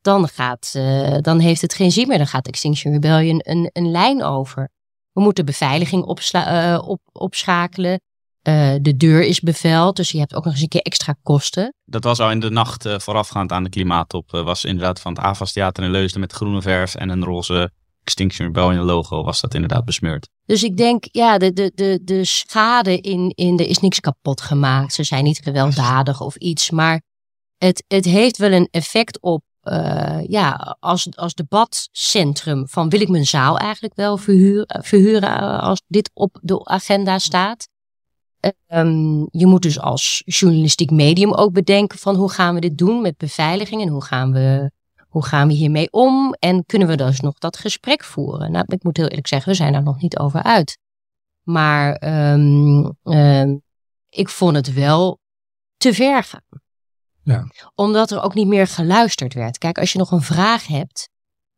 dan, 0.01 0.29
gaat, 0.29 0.73
uh, 0.77 1.17
dan 1.21 1.39
heeft 1.39 1.61
het 1.61 1.75
geen 1.75 1.93
zin 1.93 2.09
meer. 2.09 2.19
Dan 2.19 2.27
gaat 2.27 2.47
Extinction 2.47 2.93
Rebellion 2.93 3.41
een, 3.43 3.71
een 3.73 3.91
lijn 3.91 4.23
over. 4.23 4.69
We 5.13 5.21
moeten 5.21 5.45
beveiliging 5.45 6.21
uh, 6.33 6.83
op, 6.85 7.01
opschakelen. 7.13 8.01
Uh, 8.49 8.75
de 8.81 8.97
deur 8.97 9.23
is 9.23 9.41
beveld, 9.41 9.97
dus 9.97 10.11
je 10.11 10.19
hebt 10.19 10.35
ook 10.35 10.45
nog 10.45 10.53
eens 10.53 10.63
een 10.63 10.69
keer 10.69 10.81
extra 10.81 11.15
kosten. 11.23 11.75
Dat 11.85 12.05
was 12.05 12.21
al 12.21 12.31
in 12.31 12.41
de 12.41 12.51
nacht 12.51 12.89
voorafgaand 12.89 13.53
aan 13.53 13.65
de 13.65 13.71
klimaattop. 13.71 14.31
was 14.31 14.65
inderdaad 14.65 15.01
van 15.01 15.13
het 15.13 15.23
AVAS 15.23 15.53
Theater 15.53 15.85
in 15.85 15.91
Leusden 15.91 16.21
met 16.21 16.33
groene 16.33 16.63
verf 16.63 16.95
en 16.95 17.09
een 17.09 17.25
roze 17.25 17.71
Extinction 18.07 18.47
Rebellion 18.47 18.85
logo 18.85 19.25
was 19.25 19.41
dat 19.41 19.55
inderdaad 19.55 19.85
besmeurd. 19.85 20.29
Dus 20.45 20.63
ik 20.63 20.77
denk, 20.77 21.05
ja, 21.11 21.39
de, 21.39 21.53
de, 21.53 21.73
de, 21.75 22.01
de 22.03 22.25
schade 22.25 23.01
in, 23.01 23.33
in 23.35 23.59
er 23.59 23.67
is 23.67 23.79
niks 23.79 24.01
kapot 24.01 24.41
gemaakt. 24.41 24.93
Ze 24.93 25.05
zijn 25.05 25.25
niet 25.25 25.41
gewelddadig 25.43 26.21
of 26.21 26.37
iets. 26.37 26.71
Maar 26.71 27.03
het, 27.59 27.85
het 27.89 28.05
heeft 28.05 28.37
wel 28.37 28.53
een 28.53 28.69
effect 28.71 29.21
op, 29.21 29.43
uh, 29.63 30.19
ja, 30.27 30.77
als, 30.81 31.17
als 31.17 31.35
debatcentrum 31.35 32.69
van 32.69 32.89
wil 32.89 33.01
ik 33.01 33.09
mijn 33.09 33.27
zaal 33.27 33.59
eigenlijk 33.59 33.95
wel 33.95 34.17
verhuren, 34.17 34.85
verhuren 34.85 35.61
als 35.61 35.83
dit 35.87 36.11
op 36.15 36.39
de 36.43 36.65
agenda 36.65 37.19
staat. 37.19 37.69
Um, 38.69 39.29
je 39.31 39.47
moet 39.47 39.63
dus 39.63 39.81
als 39.81 40.23
journalistiek 40.25 40.91
medium 40.91 41.35
ook 41.35 41.53
bedenken 41.53 41.99
van 41.99 42.15
hoe 42.15 42.31
gaan 42.31 42.55
we 42.55 42.61
dit 42.61 42.79
doen 42.79 43.03
met 43.03 43.17
beveiliging 43.17 43.83
en 43.83 43.89
hoe 43.89 44.05
gaan 44.05 44.33
we 44.33 44.71
hoe 45.09 45.25
gaan 45.25 45.49
we 45.49 45.55
hiermee 45.55 45.91
om? 45.91 46.35
En 46.39 46.67
kunnen 46.67 46.89
we 46.89 46.97
dus 46.97 47.21
nog 47.21 47.39
dat 47.39 47.57
gesprek 47.57 48.05
voeren? 48.05 48.53
Nou, 48.53 48.65
ik 48.69 48.83
moet 48.83 48.97
heel 48.97 49.09
eerlijk 49.09 49.27
zeggen, 49.27 49.51
we 49.51 49.57
zijn 49.57 49.73
daar 49.73 49.83
nog 49.83 50.01
niet 50.01 50.19
over 50.19 50.43
uit. 50.43 50.79
Maar 51.43 52.03
um, 52.33 52.97
um, 53.03 53.63
ik 54.09 54.29
vond 54.29 54.57
het 54.57 54.73
wel 54.73 55.19
te 55.77 55.95
ver 55.95 56.23
gaan. 56.23 56.61
Ja. 57.23 57.47
Omdat 57.75 58.11
er 58.11 58.23
ook 58.23 58.35
niet 58.35 58.47
meer 58.47 58.67
geluisterd 58.67 59.35
werd. 59.35 59.59
Kijk, 59.59 59.79
als 59.79 59.93
je 59.93 59.99
nog 59.99 60.11
een 60.11 60.23
vraag 60.23 60.67
hebt, 60.67 61.09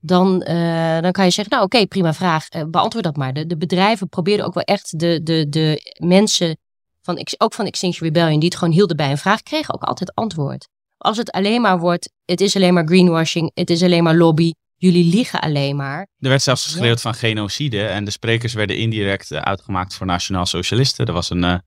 dan, 0.00 0.44
uh, 0.48 1.00
dan 1.00 1.12
kan 1.12 1.24
je 1.24 1.30
zeggen, 1.30 1.54
nou 1.54 1.64
oké, 1.64 1.76
okay, 1.76 1.86
prima 1.86 2.14
vraag, 2.14 2.54
uh, 2.54 2.62
beantwoord 2.64 3.04
dat 3.04 3.16
maar. 3.16 3.32
De, 3.32 3.46
de 3.46 3.56
bedrijven 3.56 4.08
probeerden 4.08 4.46
ook 4.46 4.54
wel 4.54 4.62
echt 4.62 4.98
de, 4.98 5.22
de, 5.22 5.48
de 5.48 5.94
mensen, 5.98 6.58
van, 7.02 7.26
ook 7.38 7.54
van 7.54 7.66
Extinction 7.66 8.06
Rebellion, 8.06 8.38
die 8.38 8.48
het 8.48 8.58
gewoon 8.58 8.74
hielden 8.74 8.96
bij 8.96 9.10
een 9.10 9.18
vraag, 9.18 9.42
kregen 9.42 9.74
ook 9.74 9.82
altijd 9.82 10.14
antwoord. 10.14 10.68
Als 10.98 11.16
het 11.16 11.30
alleen 11.30 11.60
maar 11.60 11.78
wordt, 11.78 12.12
het 12.24 12.40
is 12.40 12.56
alleen 12.56 12.74
maar 12.74 12.86
greenwashing, 12.86 13.50
het 13.54 13.70
is 13.70 13.82
alleen 13.82 14.02
maar 14.02 14.16
lobby, 14.16 14.52
jullie 14.76 15.04
liegen 15.04 15.40
alleen 15.40 15.76
maar. 15.76 16.00
Er 16.18 16.28
werd 16.28 16.42
zelfs 16.42 16.64
geschreeuwd 16.64 17.00
van 17.00 17.14
genocide 17.14 17.86
en 17.86 18.04
de 18.04 18.10
sprekers 18.10 18.52
werden 18.52 18.76
indirect 18.76 19.30
uh, 19.30 19.38
uitgemaakt 19.38 19.94
voor 19.94 20.06
nationaal 20.06 20.46
socialisten. 20.46 21.06
Er 21.06 21.12
was 21.12 21.30
een, 21.30 21.42
uh, 21.42 21.58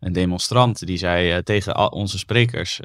een 0.00 0.12
demonstrant 0.12 0.86
die 0.86 0.98
zei 0.98 1.32
uh, 1.36 1.38
tegen 1.38 1.74
al 1.74 1.88
onze 1.88 2.18
sprekers, 2.18 2.80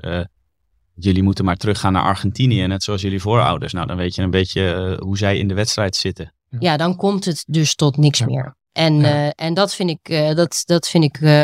jullie 0.97 1.23
moeten 1.23 1.45
maar 1.45 1.57
teruggaan 1.57 1.93
naar 1.93 2.03
Argentinië, 2.03 2.67
net 2.67 2.83
zoals 2.83 3.01
jullie 3.01 3.21
voorouders. 3.21 3.73
Nou, 3.73 3.87
dan 3.87 3.97
weet 3.97 4.15
je 4.15 4.21
een 4.21 4.31
beetje 4.31 4.97
hoe 5.01 5.17
zij 5.17 5.37
in 5.37 5.47
de 5.47 5.53
wedstrijd 5.53 5.95
zitten. 5.95 6.33
Ja, 6.59 6.77
dan 6.77 6.95
komt 6.95 7.25
het 7.25 7.43
dus 7.47 7.75
tot 7.75 7.97
niks 7.97 8.19
ja. 8.19 8.25
meer. 8.25 8.55
En, 8.75 8.99
ja. 8.99 9.25
uh, 9.25 9.31
en 9.35 9.53
dat 9.53 9.75
vind 9.75 9.89
ik, 9.89 10.09
uh, 10.09 10.33
dat, 10.33 10.63
dat 10.65 10.87
vind 10.87 11.03
ik 11.03 11.19
uh, 11.19 11.43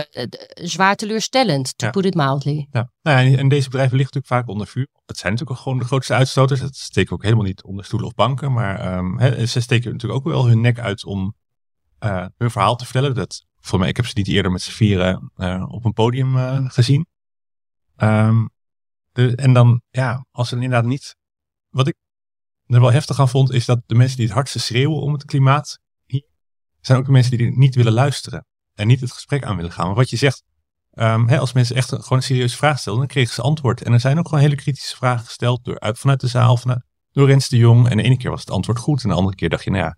zwaar 0.54 0.96
teleurstellend, 0.96 1.78
to 1.78 1.86
ja. 1.86 1.91
put 1.91 2.06
it 2.06 2.13
mildly. 2.13 2.67
Ja. 2.72 2.91
Nou 3.02 3.30
ja, 3.30 3.38
en 3.38 3.50
deze 3.50 3.70
bedrijven 3.70 3.98
liggen 3.98 4.13
natuurlijk 4.15 4.28
vaak 4.28 4.48
onder 4.48 4.67
vuur. 4.67 4.88
Het 5.06 5.17
zijn 5.17 5.32
natuurlijk 5.32 5.60
ook 5.60 5.63
gewoon 5.63 5.80
de 5.80 5.86
grootste 5.86 6.13
uitstoters. 6.13 6.60
Dat 6.60 6.76
steken 6.76 7.13
ook 7.13 7.24
helemaal 7.24 7.46
niet 7.46 7.63
onder 7.63 7.86
stoelen 7.86 8.08
of 8.08 8.13
banken. 8.15 8.52
Maar 8.52 8.98
um, 8.98 9.20
he, 9.20 9.46
ze 9.46 9.62
steken 9.62 9.91
natuurlijk 9.91 10.20
ook 10.20 10.34
wel 10.34 10.48
hun 10.48 10.62
nek 10.62 10.80
uit 10.80 11.06
om 11.06 11.36
hun 12.00 12.52
verhaal 12.52 12.76
te 12.76 12.84
vertellen. 12.84 13.15
Dat, 13.15 13.46
voor 13.60 13.80
mij, 13.80 13.89
ik 13.89 13.96
heb 13.96 14.06
ze 14.06 14.13
niet 14.15 14.28
eerder 14.28 14.52
met 14.52 14.62
z'n 14.62 14.72
vieren 14.72 15.32
op 15.67 15.86
een 15.86 15.94
podium 15.94 16.36
gezien. 16.70 17.06
Um, 17.98 18.50
de, 19.12 19.36
en 19.36 19.54
dan, 19.54 19.82
ja, 19.89 20.26
als 20.32 20.50
ze 20.50 20.56
inderdaad 20.56 20.86
niet... 20.86 21.15
Wat 21.70 21.88
ik 21.88 21.96
er 22.65 22.82
wel 22.82 22.91
heftig 22.91 23.20
aan 23.20 23.30
vond, 23.30 23.52
is 23.52 23.65
dat 23.65 23.82
de 23.86 23.96
mensen 23.96 24.17
die 24.17 24.26
het 24.26 24.36
hardste 24.36 24.60
schreeuwen 24.60 25.02
om 25.02 25.13
het 25.13 25.26
klimaat 25.26 25.80
zijn 26.82 27.00
ook 27.00 27.08
mensen 27.08 27.38
die 27.38 27.58
niet 27.58 27.76
willen 27.76 27.94
luisteren. 27.94 28.46
En 28.74 28.88
niet 28.88 29.02
het 29.02 29.12
gesprek 29.12 29.44
aan 29.44 29.56
willen 29.56 29.72
gaan. 29.72 29.86
Maar 29.86 29.96
wat 29.96 30.10
je 30.10 30.17
zegt, 30.17 30.44
um, 30.94 31.28
hè, 31.28 31.39
als 31.39 31.54
mensen 31.54 31.76
echt 31.76 31.89
gewoon 31.89 32.17
een 32.17 32.24
serieuze 32.24 32.58
vraag 32.58 32.80
stellen, 32.80 33.00
dan 33.00 33.08
kregen 33.08 33.34
ze 33.34 33.41
antwoord. 33.41 33.84
En 33.84 33.94
er 33.94 34.00
zijn 34.00 34.20
ook 34.20 34.28
gewoon 34.28 34.44
hele 34.44 34.56
kritische 34.56 34.96
vragen 34.96 35.26
gesteld 35.26 35.65
door, 35.65 35.80
uit, 35.80 36.00
vanuit 36.00 36.20
de 36.20 36.28
zaal, 36.28 36.60
door 37.12 37.28
Rens 37.28 37.50
de 37.50 37.58
Jong. 37.58 37.89
En 37.89 37.98
de 37.98 38.04
ene 38.04 38.17
keer 38.17 38.30
was 38.30 38.39
het 38.39 38.52
antwoord 38.52 38.80
goed. 38.80 39.04
En 39.04 39.10
de 39.10 39.15
andere 39.15 39.36
keer 39.36 39.50
dacht 39.50 39.63
je, 39.63 39.72
nou 39.72 39.84
ja, 39.84 39.98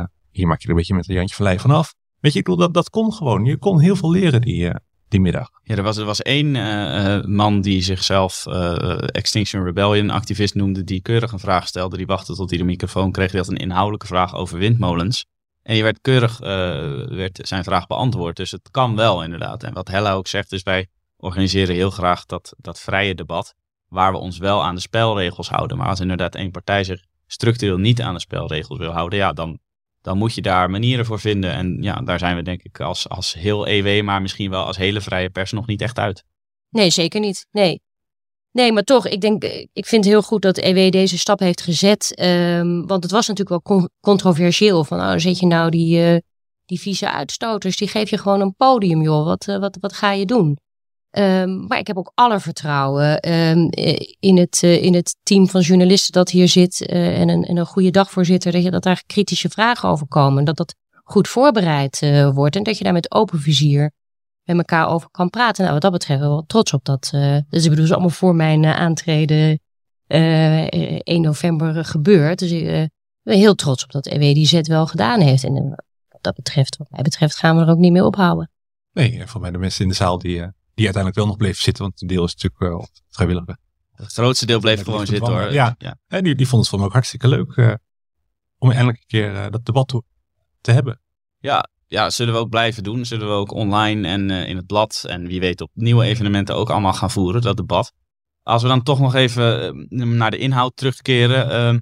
uh, 0.00 0.04
hier 0.30 0.46
maak 0.46 0.58
je 0.58 0.64
er 0.64 0.70
een 0.70 0.76
beetje 0.76 0.94
met 0.94 1.08
een 1.08 1.14
Jantje 1.14 1.34
van 1.34 1.58
vanaf. 1.58 1.94
Weet 2.20 2.32
je, 2.32 2.38
ik 2.38 2.44
bedoel, 2.44 2.60
dat, 2.60 2.74
dat 2.74 2.90
kon 2.90 3.12
gewoon. 3.12 3.44
Je 3.44 3.56
kon 3.56 3.80
heel 3.80 3.96
veel 3.96 4.10
leren 4.10 4.40
die, 4.40 4.64
uh, 4.64 4.74
die 5.08 5.20
middag. 5.20 5.50
Ja, 5.62 5.76
er 5.76 5.82
was, 5.82 5.96
er 5.96 6.04
was 6.04 6.22
één 6.22 6.54
uh, 6.54 7.24
man 7.24 7.60
die 7.60 7.82
zichzelf 7.82 8.46
Extinction 9.06 9.64
Rebellion 9.64 10.10
activist 10.10 10.54
noemde, 10.54 10.84
die 10.84 11.02
keurig 11.02 11.32
een 11.32 11.38
vraag 11.38 11.66
stelde. 11.66 11.96
Die 11.96 12.06
wachtte 12.06 12.34
tot 12.34 12.50
hij 12.50 12.58
de 12.58 12.64
microfoon 12.64 13.12
kreeg. 13.12 13.30
Die 13.30 13.40
had 13.40 13.48
een 13.48 13.56
inhoudelijke 13.56 14.06
vraag 14.06 14.34
over 14.34 14.58
windmolens. 14.58 15.26
En 15.66 15.76
je 15.76 15.82
werd 15.82 16.00
keurig 16.00 16.40
uh, 16.40 16.46
werd 17.16 17.38
zijn 17.42 17.64
vraag 17.64 17.86
beantwoord. 17.86 18.36
Dus 18.36 18.50
het 18.50 18.70
kan 18.70 18.96
wel 18.96 19.22
inderdaad. 19.22 19.62
En 19.62 19.74
wat 19.74 19.88
Hella 19.88 20.12
ook 20.12 20.26
zegt, 20.26 20.52
is 20.52 20.62
wij 20.62 20.86
organiseren 21.16 21.74
heel 21.74 21.90
graag 21.90 22.26
dat, 22.26 22.54
dat 22.56 22.80
vrije 22.80 23.14
debat. 23.14 23.54
Waar 23.88 24.12
we 24.12 24.18
ons 24.18 24.38
wel 24.38 24.64
aan 24.64 24.74
de 24.74 24.80
spelregels 24.80 25.48
houden. 25.48 25.76
Maar 25.76 25.88
als 25.88 26.00
inderdaad 26.00 26.34
één 26.34 26.50
partij 26.50 26.84
zich 26.84 27.04
structureel 27.26 27.78
niet 27.78 28.02
aan 28.02 28.14
de 28.14 28.20
spelregels 28.20 28.78
wil 28.78 28.90
houden, 28.90 29.18
ja, 29.18 29.32
dan, 29.32 29.58
dan 30.00 30.18
moet 30.18 30.34
je 30.34 30.42
daar 30.42 30.70
manieren 30.70 31.06
voor 31.06 31.20
vinden. 31.20 31.52
En 31.52 31.78
ja, 31.80 31.94
daar 31.94 32.18
zijn 32.18 32.36
we 32.36 32.42
denk 32.42 32.62
ik 32.62 32.80
als, 32.80 33.08
als 33.08 33.34
heel 33.34 33.66
EW, 33.66 34.04
maar 34.04 34.22
misschien 34.22 34.50
wel 34.50 34.64
als 34.64 34.76
hele 34.76 35.00
vrije 35.00 35.30
pers 35.30 35.52
nog 35.52 35.66
niet 35.66 35.80
echt 35.80 35.98
uit. 35.98 36.24
Nee, 36.70 36.90
zeker 36.90 37.20
niet. 37.20 37.46
Nee. 37.50 37.80
Nee, 38.56 38.72
maar 38.72 38.82
toch, 38.82 39.06
ik 39.06 39.20
denk, 39.20 39.44
ik 39.72 39.86
vind 39.86 40.04
het 40.04 40.12
heel 40.12 40.22
goed 40.22 40.42
dat 40.42 40.58
EW 40.58 40.90
deze 40.90 41.18
stap 41.18 41.38
heeft 41.38 41.60
gezet. 41.60 42.20
Um, 42.22 42.86
want 42.86 43.02
het 43.02 43.12
was 43.12 43.28
natuurlijk 43.28 43.66
wel 43.66 43.88
controversieel. 44.00 44.84
Van, 44.84 45.00
oh, 45.00 45.14
zet 45.16 45.38
je 45.38 45.46
nou 45.46 45.70
die, 45.70 46.12
uh, 46.12 46.18
die 46.64 46.80
vieze 46.80 47.10
uitstoters, 47.10 47.76
die 47.76 47.88
geef 47.88 48.10
je 48.10 48.18
gewoon 48.18 48.40
een 48.40 48.54
podium, 48.54 49.02
joh. 49.02 49.24
Wat, 49.24 49.46
uh, 49.48 49.58
wat, 49.58 49.76
wat 49.80 49.92
ga 49.92 50.12
je 50.12 50.26
doen? 50.26 50.58
Ehm, 51.10 51.66
maar 51.66 51.78
ik 51.78 51.86
heb 51.86 51.96
ook 51.96 52.12
alle 52.14 52.40
vertrouwen 52.40 53.20
ehm, 53.20 53.68
in, 54.20 54.38
het, 54.38 54.62
in 54.62 54.94
het 54.94 55.16
team 55.22 55.48
van 55.48 55.60
journalisten 55.60 56.12
dat 56.12 56.30
hier 56.30 56.48
zit 56.48 56.86
en, 56.86 57.28
een, 57.28 57.44
en 57.44 57.56
een 57.56 57.66
goede 57.66 57.90
dagvoorzitter, 57.90 58.52
dat, 58.52 58.62
je, 58.62 58.70
dat 58.70 58.82
daar 58.82 59.02
kritische 59.06 59.48
vragen 59.48 59.88
over 59.88 60.06
komen. 60.06 60.44
Dat 60.44 60.56
dat 60.56 60.74
goed 61.04 61.28
voorbereid 61.28 62.00
wordt 62.32 62.56
en 62.56 62.62
dat 62.62 62.78
je 62.78 62.84
daar 62.84 62.92
met 62.92 63.12
open 63.12 63.40
vizier 63.40 63.92
met 64.46 64.56
elkaar 64.56 64.88
over 64.88 65.08
kan 65.10 65.30
praten. 65.30 65.60
Nou, 65.60 65.72
wat 65.72 65.82
dat 65.82 65.92
betreft 65.92 66.20
wel 66.20 66.44
trots 66.46 66.72
op 66.72 66.84
dat. 66.84 67.08
dus 67.48 67.64
ik 67.64 67.70
bedoel, 67.70 67.84
is 67.84 67.92
allemaal 67.92 68.10
voor 68.10 68.34
mijn 68.34 68.64
aantreden 68.64 69.60
1 70.06 71.00
november 71.20 71.84
gebeurd. 71.84 72.38
Dus 72.38 72.50
ik 72.50 72.90
ben 73.22 73.38
heel 73.38 73.54
trots 73.54 73.84
op 73.84 73.90
dat 73.90 74.06
EW 74.06 74.20
die 74.20 74.46
zet 74.46 74.66
wel 74.66 74.86
gedaan 74.86 75.20
heeft. 75.20 75.44
En 75.44 75.68
wat 76.08 76.22
dat 76.22 76.34
betreft, 76.34 76.76
wat 76.76 76.90
mij 76.90 77.02
betreft, 77.02 77.36
gaan 77.36 77.56
we 77.56 77.62
er 77.62 77.70
ook 77.70 77.78
niet 77.78 77.92
meer 77.92 78.04
ophouden. 78.04 78.50
Nee, 78.92 79.26
voor 79.26 79.40
mij 79.40 79.50
de 79.50 79.58
mensen 79.58 79.82
in 79.82 79.88
de 79.88 79.94
zaal 79.94 80.18
die, 80.18 80.32
die 80.74 80.84
uiteindelijk 80.84 81.14
wel 81.14 81.26
nog 81.26 81.36
bleven 81.36 81.62
zitten, 81.62 81.82
want 81.82 82.02
een 82.02 82.08
deel 82.08 82.24
is 82.24 82.34
natuurlijk 82.34 82.80
uh, 82.80 82.86
vrijwilliger. 83.08 83.56
Het 83.92 84.12
grootste 84.12 84.46
deel 84.46 84.60
bleef 84.60 84.82
gewoon 84.82 85.06
zitten 85.06 85.32
hoor. 85.32 85.52
Ja, 85.52 85.74
ja. 85.78 85.98
en 86.06 86.24
die, 86.24 86.34
die 86.34 86.48
vonden 86.48 86.68
het 86.68 86.78
van 86.78 86.86
ook 86.86 86.92
hartstikke 86.92 87.28
leuk 87.28 87.56
uh, 87.56 87.74
om 88.58 88.70
eindelijk 88.70 88.98
een 88.98 89.06
keer 89.06 89.32
uh, 89.32 89.46
dat 89.50 89.64
debat 89.64 89.88
te, 89.88 90.02
te 90.60 90.72
hebben. 90.72 91.00
Ja, 91.38 91.68
ja, 91.86 92.10
zullen 92.10 92.34
we 92.34 92.40
ook 92.40 92.48
blijven 92.48 92.82
doen. 92.82 93.04
Zullen 93.04 93.26
we 93.26 93.32
ook 93.32 93.52
online 93.52 94.08
en 94.08 94.30
in 94.30 94.56
het 94.56 94.66
blad 94.66 95.04
en 95.08 95.26
wie 95.26 95.40
weet 95.40 95.60
op 95.60 95.70
nieuwe 95.74 96.04
evenementen 96.04 96.56
ook 96.56 96.70
allemaal 96.70 96.92
gaan 96.92 97.10
voeren, 97.10 97.42
dat 97.42 97.56
debat. 97.56 97.92
Als 98.42 98.62
we 98.62 98.68
dan 98.68 98.82
toch 98.82 99.00
nog 99.00 99.14
even 99.14 99.86
naar 99.88 100.30
de 100.30 100.38
inhoud 100.38 100.76
terugkeren. 100.76 101.50
Ehm, 101.50 101.78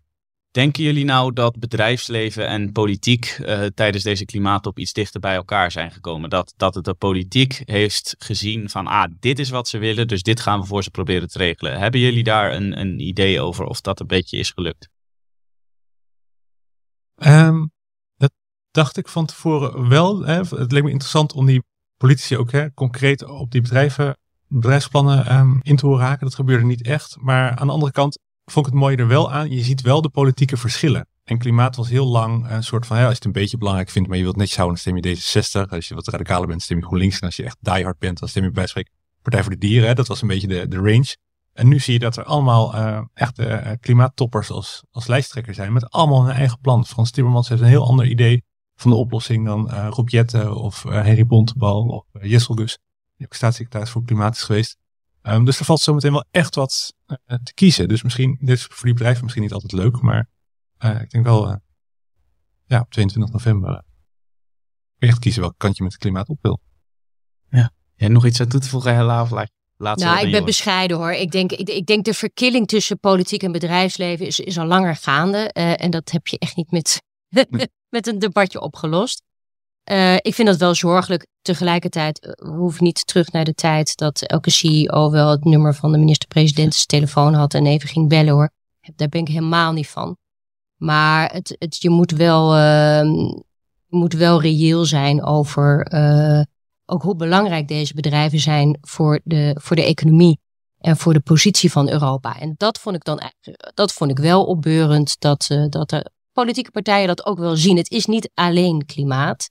Denken 0.54 0.82
jullie 0.82 1.04
nou 1.04 1.32
dat 1.32 1.58
bedrijfsleven 1.58 2.46
en 2.46 2.72
politiek 2.72 3.38
uh, 3.40 3.64
tijdens 3.74 4.04
deze 4.04 4.24
klimaattop 4.24 4.78
iets 4.78 4.92
dichter 4.92 5.20
bij 5.20 5.34
elkaar 5.34 5.70
zijn 5.70 5.90
gekomen? 5.90 6.30
Dat, 6.30 6.54
dat 6.56 6.74
het 6.74 6.84
de 6.84 6.94
politiek 6.94 7.62
heeft 7.64 8.14
gezien 8.18 8.70
van, 8.70 8.86
ah, 8.86 9.10
dit 9.20 9.38
is 9.38 9.50
wat 9.50 9.68
ze 9.68 9.78
willen, 9.78 10.08
dus 10.08 10.22
dit 10.22 10.40
gaan 10.40 10.60
we 10.60 10.66
voor 10.66 10.82
ze 10.82 10.90
proberen 10.90 11.28
te 11.28 11.38
regelen. 11.38 11.78
Hebben 11.78 12.00
jullie 12.00 12.24
daar 12.24 12.52
een, 12.54 12.80
een 12.80 13.00
idee 13.00 13.40
over 13.40 13.64
of 13.64 13.80
dat 13.80 14.00
een 14.00 14.06
beetje 14.06 14.38
is 14.38 14.50
gelukt? 14.50 14.88
Um, 17.16 17.72
dacht 18.74 18.96
ik 18.96 19.08
van 19.08 19.26
tevoren 19.26 19.88
wel. 19.88 20.24
Hè. 20.24 20.36
Het 20.36 20.72
leek 20.72 20.82
me 20.82 20.90
interessant 20.90 21.32
om 21.32 21.46
die 21.46 21.62
politici 21.96 22.36
ook 22.36 22.52
hè, 22.52 22.74
concreet 22.74 23.24
op 23.24 23.50
die 23.50 23.60
bedrijven, 23.60 24.16
bedrijfsplannen 24.48 25.36
um, 25.36 25.58
in 25.62 25.76
te 25.76 25.86
horen 25.86 26.06
raken. 26.06 26.26
Dat 26.26 26.34
gebeurde 26.34 26.64
niet 26.64 26.82
echt. 26.82 27.16
Maar 27.20 27.56
aan 27.56 27.66
de 27.66 27.72
andere 27.72 27.92
kant, 27.92 28.18
vond 28.44 28.66
ik 28.66 28.72
het 28.72 28.80
mooie 28.80 28.96
er 28.96 29.06
wel 29.06 29.32
aan. 29.32 29.50
Je 29.50 29.62
ziet 29.62 29.80
wel 29.80 30.02
de 30.02 30.08
politieke 30.08 30.56
verschillen. 30.56 31.06
En 31.24 31.38
klimaat 31.38 31.76
was 31.76 31.88
heel 31.88 32.06
lang 32.06 32.50
een 32.50 32.64
soort 32.64 32.86
van, 32.86 32.96
ja, 32.96 33.02
als 33.02 33.10
je 33.10 33.16
het 33.16 33.24
een 33.24 33.32
beetje 33.32 33.58
belangrijk 33.58 33.90
vindt, 33.90 34.08
maar 34.08 34.16
je 34.16 34.22
wilt 34.22 34.36
netjes 34.36 34.56
houden, 34.56 34.80
dan 34.82 35.00
stem 35.02 35.10
je 35.10 35.16
D66. 35.16 35.70
Als 35.70 35.88
je 35.88 35.94
wat 35.94 36.08
radicaler 36.08 36.48
bent, 36.48 36.62
stem 36.62 36.76
je 36.76 36.84
GroenLinks. 36.84 37.18
En 37.18 37.26
als 37.26 37.36
je 37.36 37.44
echt 37.44 37.56
diehard 37.60 37.98
bent, 37.98 38.18
dan 38.18 38.28
stem 38.28 38.44
je 38.44 38.50
bij 38.50 38.66
spreken 38.66 38.92
Partij 39.22 39.42
voor 39.42 39.52
de 39.52 39.58
Dieren. 39.58 39.96
Dat 39.96 40.08
was 40.08 40.22
een 40.22 40.28
beetje 40.28 40.46
de, 40.46 40.68
de 40.68 40.76
range. 40.76 41.16
En 41.52 41.68
nu 41.68 41.78
zie 41.78 41.92
je 41.92 41.98
dat 41.98 42.16
er 42.16 42.24
allemaal 42.24 42.74
uh, 42.74 43.00
echt 43.14 43.38
uh, 43.38 43.70
klimaattoppers 43.80 44.50
als, 44.50 44.82
als 44.90 45.06
lijsttrekker 45.06 45.54
zijn. 45.54 45.72
Met 45.72 45.90
allemaal 45.90 46.24
hun 46.24 46.34
eigen 46.34 46.60
plan. 46.60 46.86
Frans 46.86 47.10
Timmermans 47.10 47.48
heeft 47.48 47.60
een 47.60 47.66
heel 47.66 47.86
ander 47.86 48.06
idee 48.06 48.44
van 48.76 48.90
de 48.90 48.96
oplossing 48.96 49.46
dan 49.46 49.70
uh, 49.70 49.86
Rob 49.90 50.08
Jette 50.08 50.54
of 50.54 50.82
Henry 50.82 51.26
Bontebal 51.26 51.86
of 51.86 52.22
Jessel 52.22 52.54
Gus. 52.54 52.78
Die 53.16 53.26
ook 53.26 53.34
staatssecretaris 53.34 53.90
voor 53.90 54.04
klimaat 54.04 54.34
is 54.34 54.42
geweest. 54.42 54.76
Um, 55.26 55.44
dus 55.44 55.58
er 55.58 55.64
valt 55.64 55.80
zometeen 55.80 56.12
wel 56.12 56.24
echt 56.30 56.54
wat 56.54 56.94
uh, 57.06 57.16
te 57.42 57.54
kiezen. 57.54 57.88
Dus 57.88 58.02
misschien, 58.02 58.38
dit 58.40 58.56
is 58.56 58.64
voor 58.64 58.84
die 58.84 58.94
bedrijven 58.94 59.22
misschien 59.22 59.42
niet 59.42 59.52
altijd 59.52 59.72
leuk, 59.72 60.00
maar 60.00 60.28
uh, 60.84 61.00
ik 61.00 61.10
denk 61.10 61.24
wel, 61.24 61.48
uh, 61.48 61.56
ja, 62.66 62.80
op 62.80 62.90
22 62.90 63.32
november 63.32 63.82
echt 64.98 65.18
kiezen 65.18 65.42
welk 65.42 65.54
kant 65.56 65.76
je 65.76 65.82
met 65.82 65.92
het 65.92 66.00
klimaat 66.00 66.28
op 66.28 66.38
wil. 66.42 66.60
Ja. 67.50 67.70
ja 67.96 68.08
nog 68.08 68.26
iets 68.26 68.40
aan 68.40 68.48
toe 68.48 68.60
te 68.60 68.68
voegen, 68.68 68.94
Hella? 68.94 69.22
Of 69.22 69.30
laat, 69.30 69.50
laat 69.76 69.98
nou, 69.98 70.26
ik 70.26 70.32
ben 70.32 70.44
bescheiden 70.44 70.96
hoor. 70.96 71.12
Ik 71.12 71.30
denk, 71.30 71.52
ik, 71.52 71.68
ik, 71.68 71.86
denk 71.86 72.04
de 72.04 72.14
verkilling 72.14 72.66
tussen 72.66 73.00
politiek 73.00 73.42
en 73.42 73.52
bedrijfsleven 73.52 74.26
is, 74.26 74.40
is 74.40 74.58
al 74.58 74.66
langer 74.66 74.96
gaande. 74.96 75.52
en 75.52 75.90
dat 75.90 76.10
heb 76.10 76.26
je 76.26 76.38
echt 76.38 76.56
niet 76.56 76.70
met, 76.70 77.02
met 77.94 78.06
een 78.06 78.18
debatje 78.18 78.60
opgelost. 78.60 79.22
Uh, 79.90 80.14
ik 80.14 80.34
vind 80.34 80.48
dat 80.48 80.56
wel 80.56 80.74
zorgelijk. 80.74 81.26
Tegelijkertijd 81.42 82.24
uh, 82.24 82.32
we 82.32 82.56
hoeven 82.56 82.84
niet 82.84 83.06
terug 83.06 83.32
naar 83.32 83.44
de 83.44 83.54
tijd 83.54 83.96
dat 83.96 84.22
elke 84.22 84.50
CEO 84.50 85.10
wel 85.10 85.30
het 85.30 85.44
nummer 85.44 85.74
van 85.74 85.92
de 85.92 85.98
minister-president 85.98 86.74
zijn 86.74 86.86
telefoon 86.86 87.34
had 87.34 87.54
en 87.54 87.66
even 87.66 87.88
ging 87.88 88.08
bellen 88.08 88.32
hoor. 88.32 88.50
Daar 88.96 89.08
ben 89.08 89.20
ik 89.20 89.28
helemaal 89.28 89.72
niet 89.72 89.88
van. 89.88 90.16
Maar 90.76 91.32
het, 91.32 91.56
het, 91.58 91.82
je 91.82 91.90
moet 91.90 92.10
wel, 92.10 92.56
uh, 92.56 93.32
moet 93.88 94.12
wel 94.12 94.40
reëel 94.40 94.84
zijn 94.84 95.24
over 95.24 95.92
uh, 95.92 96.42
ook 96.86 97.02
hoe 97.02 97.16
belangrijk 97.16 97.68
deze 97.68 97.94
bedrijven 97.94 98.40
zijn 98.40 98.78
voor 98.80 99.20
de, 99.24 99.56
voor 99.60 99.76
de 99.76 99.84
economie 99.84 100.38
en 100.78 100.96
voor 100.96 101.12
de 101.12 101.20
positie 101.20 101.72
van 101.72 101.90
Europa. 101.90 102.40
En 102.40 102.54
dat 102.56 102.78
vond 102.78 102.96
ik 102.96 103.04
dan 103.04 103.20
dat 103.74 103.92
vond 103.92 104.10
ik 104.10 104.18
wel 104.18 104.44
opbeurend 104.44 105.20
dat, 105.20 105.46
dat 105.68 105.90
de 105.90 106.10
politieke 106.34 106.70
partijen 106.70 107.06
dat 107.06 107.26
ook 107.26 107.38
wel 107.38 107.56
zien. 107.56 107.76
Het 107.76 107.90
is 107.90 108.06
niet 108.06 108.30
alleen 108.34 108.86
klimaat. 108.86 109.50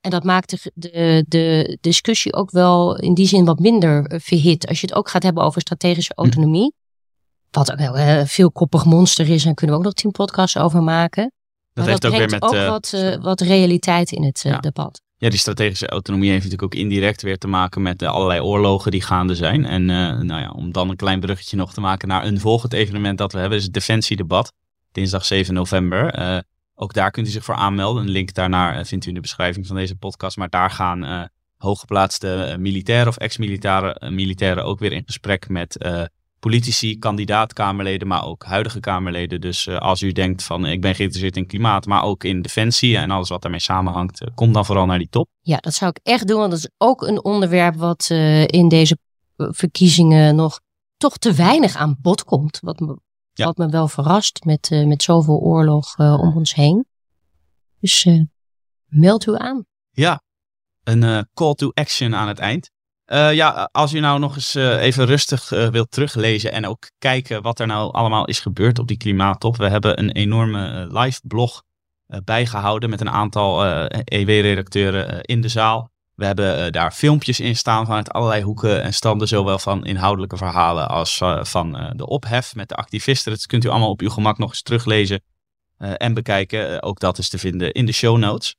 En 0.00 0.10
dat 0.10 0.24
maakt 0.24 0.50
de, 0.50 0.70
de, 0.74 1.24
de, 1.28 1.78
discussie 1.80 2.34
ook 2.34 2.50
wel 2.50 2.96
in 2.96 3.14
die 3.14 3.26
zin 3.26 3.44
wat 3.44 3.58
minder 3.58 4.06
eh, 4.06 4.20
verhit. 4.20 4.66
Als 4.68 4.80
je 4.80 4.86
het 4.86 4.96
ook 4.96 5.08
gaat 5.08 5.22
hebben 5.22 5.42
over 5.42 5.60
strategische 5.60 6.12
hm. 6.14 6.20
autonomie. 6.20 6.74
Wat 7.50 7.72
ook 7.72 7.78
wel 7.78 7.98
een 7.98 8.26
veelkoppig 8.26 8.84
monster 8.84 9.28
is. 9.28 9.44
En 9.44 9.54
kunnen 9.54 9.76
we 9.76 9.80
ook 9.82 9.86
nog 9.86 9.96
tien 9.96 10.10
podcasts 10.10 10.58
over 10.58 10.82
maken. 10.82 11.22
Dat, 11.22 11.84
maar 11.84 11.86
heeft 11.86 12.02
dat 12.02 12.12
ook 12.12 12.18
weer 12.18 12.30
met. 12.30 12.42
ook 12.42 12.54
uh, 12.54 12.68
wat, 12.68 12.92
uh, 12.94 13.22
wat 13.22 13.40
realiteit 13.40 14.12
in 14.12 14.24
het 14.24 14.44
uh, 14.46 14.60
debat. 14.60 15.00
Ja, 15.16 15.28
die 15.28 15.38
strategische 15.38 15.88
autonomie 15.88 16.30
heeft 16.30 16.44
natuurlijk 16.44 16.74
ook 16.74 16.80
indirect 16.80 17.22
weer 17.22 17.38
te 17.38 17.46
maken 17.46 17.82
met 17.82 18.02
allerlei 18.02 18.40
oorlogen 18.40 18.90
die 18.90 19.02
gaande 19.02 19.34
zijn. 19.34 19.64
En 19.64 19.84
nou 19.84 20.40
ja, 20.40 20.50
om 20.50 20.72
dan 20.72 20.90
een 20.90 20.96
klein 20.96 21.20
bruggetje 21.20 21.56
nog 21.56 21.72
te 21.72 21.80
maken 21.80 22.08
naar 22.08 22.24
een 22.24 22.40
volgend 22.40 22.72
evenement 22.72 23.18
dat 23.18 23.32
we 23.32 23.38
hebben, 23.38 23.58
is 23.58 23.64
het 23.64 23.72
Defensiedebat. 23.72 24.52
Dinsdag 24.96 25.24
7 25.24 25.54
november. 25.54 26.44
Ook 26.74 26.92
daar 26.92 27.10
kunt 27.10 27.26
u 27.26 27.30
zich 27.30 27.44
voor 27.44 27.54
aanmelden. 27.54 28.02
Een 28.02 28.10
link 28.10 28.34
daarnaar 28.34 28.78
eh, 28.78 28.84
vindt 28.84 29.04
u 29.04 29.08
in 29.08 29.14
de 29.14 29.20
beschrijving 29.20 29.66
van 29.66 29.76
deze 29.76 29.96
podcast. 29.96 30.36
Maar 30.36 30.48
daar 30.48 30.70
gaan 30.70 31.04
uh, 31.04 31.22
hooggeplaatste 31.56 32.56
militairen 32.58 33.08
of 33.08 33.16
ex-militairen 33.16 34.14
militairen 34.14 34.64
ook 34.64 34.78
weer 34.78 34.92
in 34.92 35.02
gesprek 35.06 35.48
met 35.48 35.86
politici, 36.40 36.98
kandidaat-Kamerleden, 36.98 38.08
maar 38.08 38.24
ook 38.24 38.44
huidige 38.44 38.80
Kamerleden. 38.80 39.40
Dus 39.40 39.68
als 39.68 40.02
u 40.02 40.12
denkt 40.12 40.42
van 40.42 40.66
ik 40.66 40.80
ben 40.80 40.94
geïnteresseerd 40.94 41.36
in 41.36 41.46
klimaat, 41.46 41.86
maar 41.86 42.02
ook 42.02 42.24
in 42.24 42.42
defensie 42.42 42.96
en 42.96 43.10
alles 43.10 43.28
wat 43.28 43.42
daarmee 43.42 43.60
samenhangt, 43.60 44.24
kom 44.34 44.52
dan 44.52 44.64
vooral 44.64 44.86
naar 44.86 44.98
die 44.98 45.08
top. 45.08 45.28
Ja, 45.40 45.56
dat 45.56 45.74
zou 45.74 45.90
ik 45.90 46.00
echt 46.02 46.28
doen, 46.28 46.38
want 46.38 46.50
dat 46.50 46.58
is 46.58 46.70
ook 46.78 47.02
een 47.02 47.24
onderwerp 47.24 47.74
wat 47.76 48.10
in 48.46 48.68
deze 48.68 48.98
verkiezingen 49.36 50.36
nog 50.36 50.60
toch 50.96 51.18
te 51.18 51.32
weinig 51.32 51.76
aan 51.76 51.96
bod 52.00 52.24
komt. 52.24 52.58
Wat 52.62 52.96
wat 53.44 53.56
me 53.56 53.68
wel 53.68 53.88
verrast 53.88 54.44
met, 54.44 54.70
uh, 54.70 54.86
met 54.86 55.02
zoveel 55.02 55.38
oorlog 55.38 55.98
uh, 55.98 56.18
om 56.20 56.36
ons 56.36 56.54
heen. 56.54 56.86
Dus 57.80 58.04
uh, 58.04 58.22
meld 58.86 59.26
u 59.26 59.36
aan. 59.36 59.66
Ja, 59.90 60.22
een 60.84 61.28
call 61.34 61.54
to 61.54 61.70
action 61.74 62.14
aan 62.14 62.28
het 62.28 62.38
eind. 62.38 62.70
ja, 63.32 63.68
als 63.72 63.92
u 63.92 64.00
nou 64.00 64.18
nog 64.18 64.34
eens 64.34 64.54
even 64.54 65.06
rustig 65.06 65.48
wilt 65.48 65.90
teruglezen 65.90 66.52
en 66.52 66.66
ook 66.66 66.90
kijken 66.98 67.42
wat 67.42 67.60
er 67.60 67.66
nou 67.66 67.92
allemaal 67.92 68.26
is 68.26 68.40
gebeurd 68.40 68.78
op 68.78 68.88
die 68.88 68.96
klimaattop. 68.96 69.56
We 69.56 69.68
hebben 69.68 69.98
een 69.98 70.10
enorme 70.10 70.86
live 70.90 71.20
blog 71.22 71.62
bijgehouden 72.24 72.90
met 72.90 73.00
een 73.00 73.10
aantal 73.10 73.64
EW-redacteuren 74.04 75.22
in 75.22 75.40
de 75.40 75.48
zaal. 75.48 75.90
We 76.16 76.24
hebben 76.24 76.64
uh, 76.64 76.70
daar 76.70 76.92
filmpjes 76.92 77.40
in 77.40 77.56
staan 77.56 77.86
vanuit 77.86 78.12
allerlei 78.12 78.42
hoeken 78.42 78.82
en 78.82 78.94
standen, 78.94 79.28
zowel 79.28 79.58
van 79.58 79.84
inhoudelijke 79.84 80.36
verhalen 80.36 80.88
als 80.88 81.20
uh, 81.20 81.44
van 81.44 81.76
uh, 81.76 81.90
de 81.94 82.06
ophef 82.06 82.54
met 82.54 82.68
de 82.68 82.74
activisten. 82.74 83.32
Dat 83.32 83.46
kunt 83.46 83.64
u 83.64 83.68
allemaal 83.68 83.90
op 83.90 84.00
uw 84.00 84.10
gemak 84.10 84.38
nog 84.38 84.48
eens 84.48 84.62
teruglezen 84.62 85.20
en 85.78 86.14
bekijken. 86.14 86.82
ook 86.82 87.00
dat 87.00 87.18
is 87.18 87.28
te 87.28 87.38
vinden 87.38 87.72
in 87.72 87.86
de 87.86 87.92
show 87.92 88.18
notes. 88.18 88.56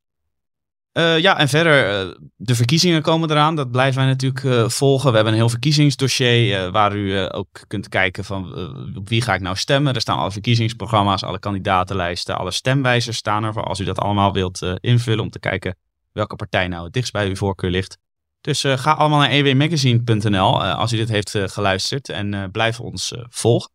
ja, 0.92 1.38
en 1.38 1.48
verder, 1.48 2.16
de 2.36 2.54
verkiezingen 2.54 3.02
komen 3.02 3.30
eraan. 3.30 3.56
Dat 3.56 3.70
blijven 3.70 4.00
wij 4.00 4.08
natuurlijk 4.08 4.72
volgen. 4.72 5.08
We 5.08 5.14
hebben 5.14 5.32
een 5.32 5.38
heel 5.38 5.48
verkiezingsdossier 5.48 6.70
waar 6.70 6.96
u 6.96 7.34
ook 7.34 7.60
kunt 7.66 7.88
kijken 7.88 8.24
van 8.24 8.54
op 8.96 9.08
wie 9.08 9.22
ga 9.22 9.34
ik 9.34 9.40
nou 9.40 9.56
stemmen. 9.56 9.94
Er 9.94 10.00
staan 10.00 10.18
alle 10.18 10.32
verkiezingsprogramma's, 10.32 11.22
alle 11.22 11.38
kandidatenlijsten, 11.38 12.38
alle 12.38 12.50
stemwijzers 12.50 13.16
staan 13.16 13.44
er 13.44 13.52
voor 13.52 13.64
als 13.64 13.80
u 13.80 13.84
dat 13.84 13.98
allemaal 13.98 14.32
wilt 14.32 14.60
invullen 14.80 15.24
om 15.24 15.30
te 15.30 15.40
kijken 15.40 15.76
welke 16.18 16.36
partij 16.36 16.68
nou 16.68 16.84
het 16.84 16.92
dichtst 16.92 17.12
bij 17.12 17.28
uw 17.28 17.36
voorkeur 17.36 17.70
ligt. 17.70 17.98
Dus 18.40 18.64
uh, 18.64 18.78
ga 18.78 18.92
allemaal 18.92 19.18
naar 19.18 19.30
ewmagazine.nl 19.30 20.64
uh, 20.64 20.78
als 20.78 20.92
u 20.92 20.96
dit 20.96 21.08
heeft 21.08 21.34
uh, 21.34 21.48
geluisterd 21.48 22.08
en 22.08 22.50
blijf 22.50 22.80
ons 22.80 23.12
volgen. 23.28 23.70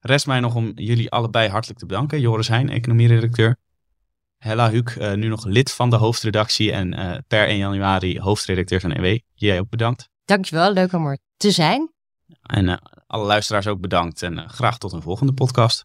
Rest 0.00 0.26
mij 0.26 0.40
nog 0.40 0.54
om 0.54 0.72
jullie 0.74 1.10
allebei 1.10 1.48
hartelijk 1.48 1.78
te 1.78 1.86
bedanken. 1.86 2.20
Joris 2.20 2.48
Heijn, 2.48 2.68
economieredacteur. 2.68 3.56
Hella 4.38 4.70
Huuk, 4.70 4.96
nu 5.14 5.28
nog 5.28 5.44
lid 5.44 5.72
van 5.72 5.90
de 5.90 5.96
hoofdredactie 5.96 6.72
en 6.72 7.24
per 7.28 7.46
1 7.46 7.56
januari 7.56 8.20
hoofdredacteur 8.20 8.80
van 8.80 8.92
EW. 8.92 9.18
Jij 9.34 9.60
ook 9.60 9.68
bedankt. 9.68 10.08
Dankjewel, 10.24 10.72
leuk 10.72 10.92
om 10.92 11.06
er 11.06 11.18
te 11.36 11.50
zijn. 11.50 11.92
En 12.42 12.82
alle 13.06 13.24
luisteraars 13.24 13.66
ook 13.66 13.80
bedankt 13.80 14.22
en 14.22 14.50
graag 14.50 14.78
tot 14.78 14.92
een 14.92 15.02
volgende 15.02 15.32
podcast. 15.32 15.84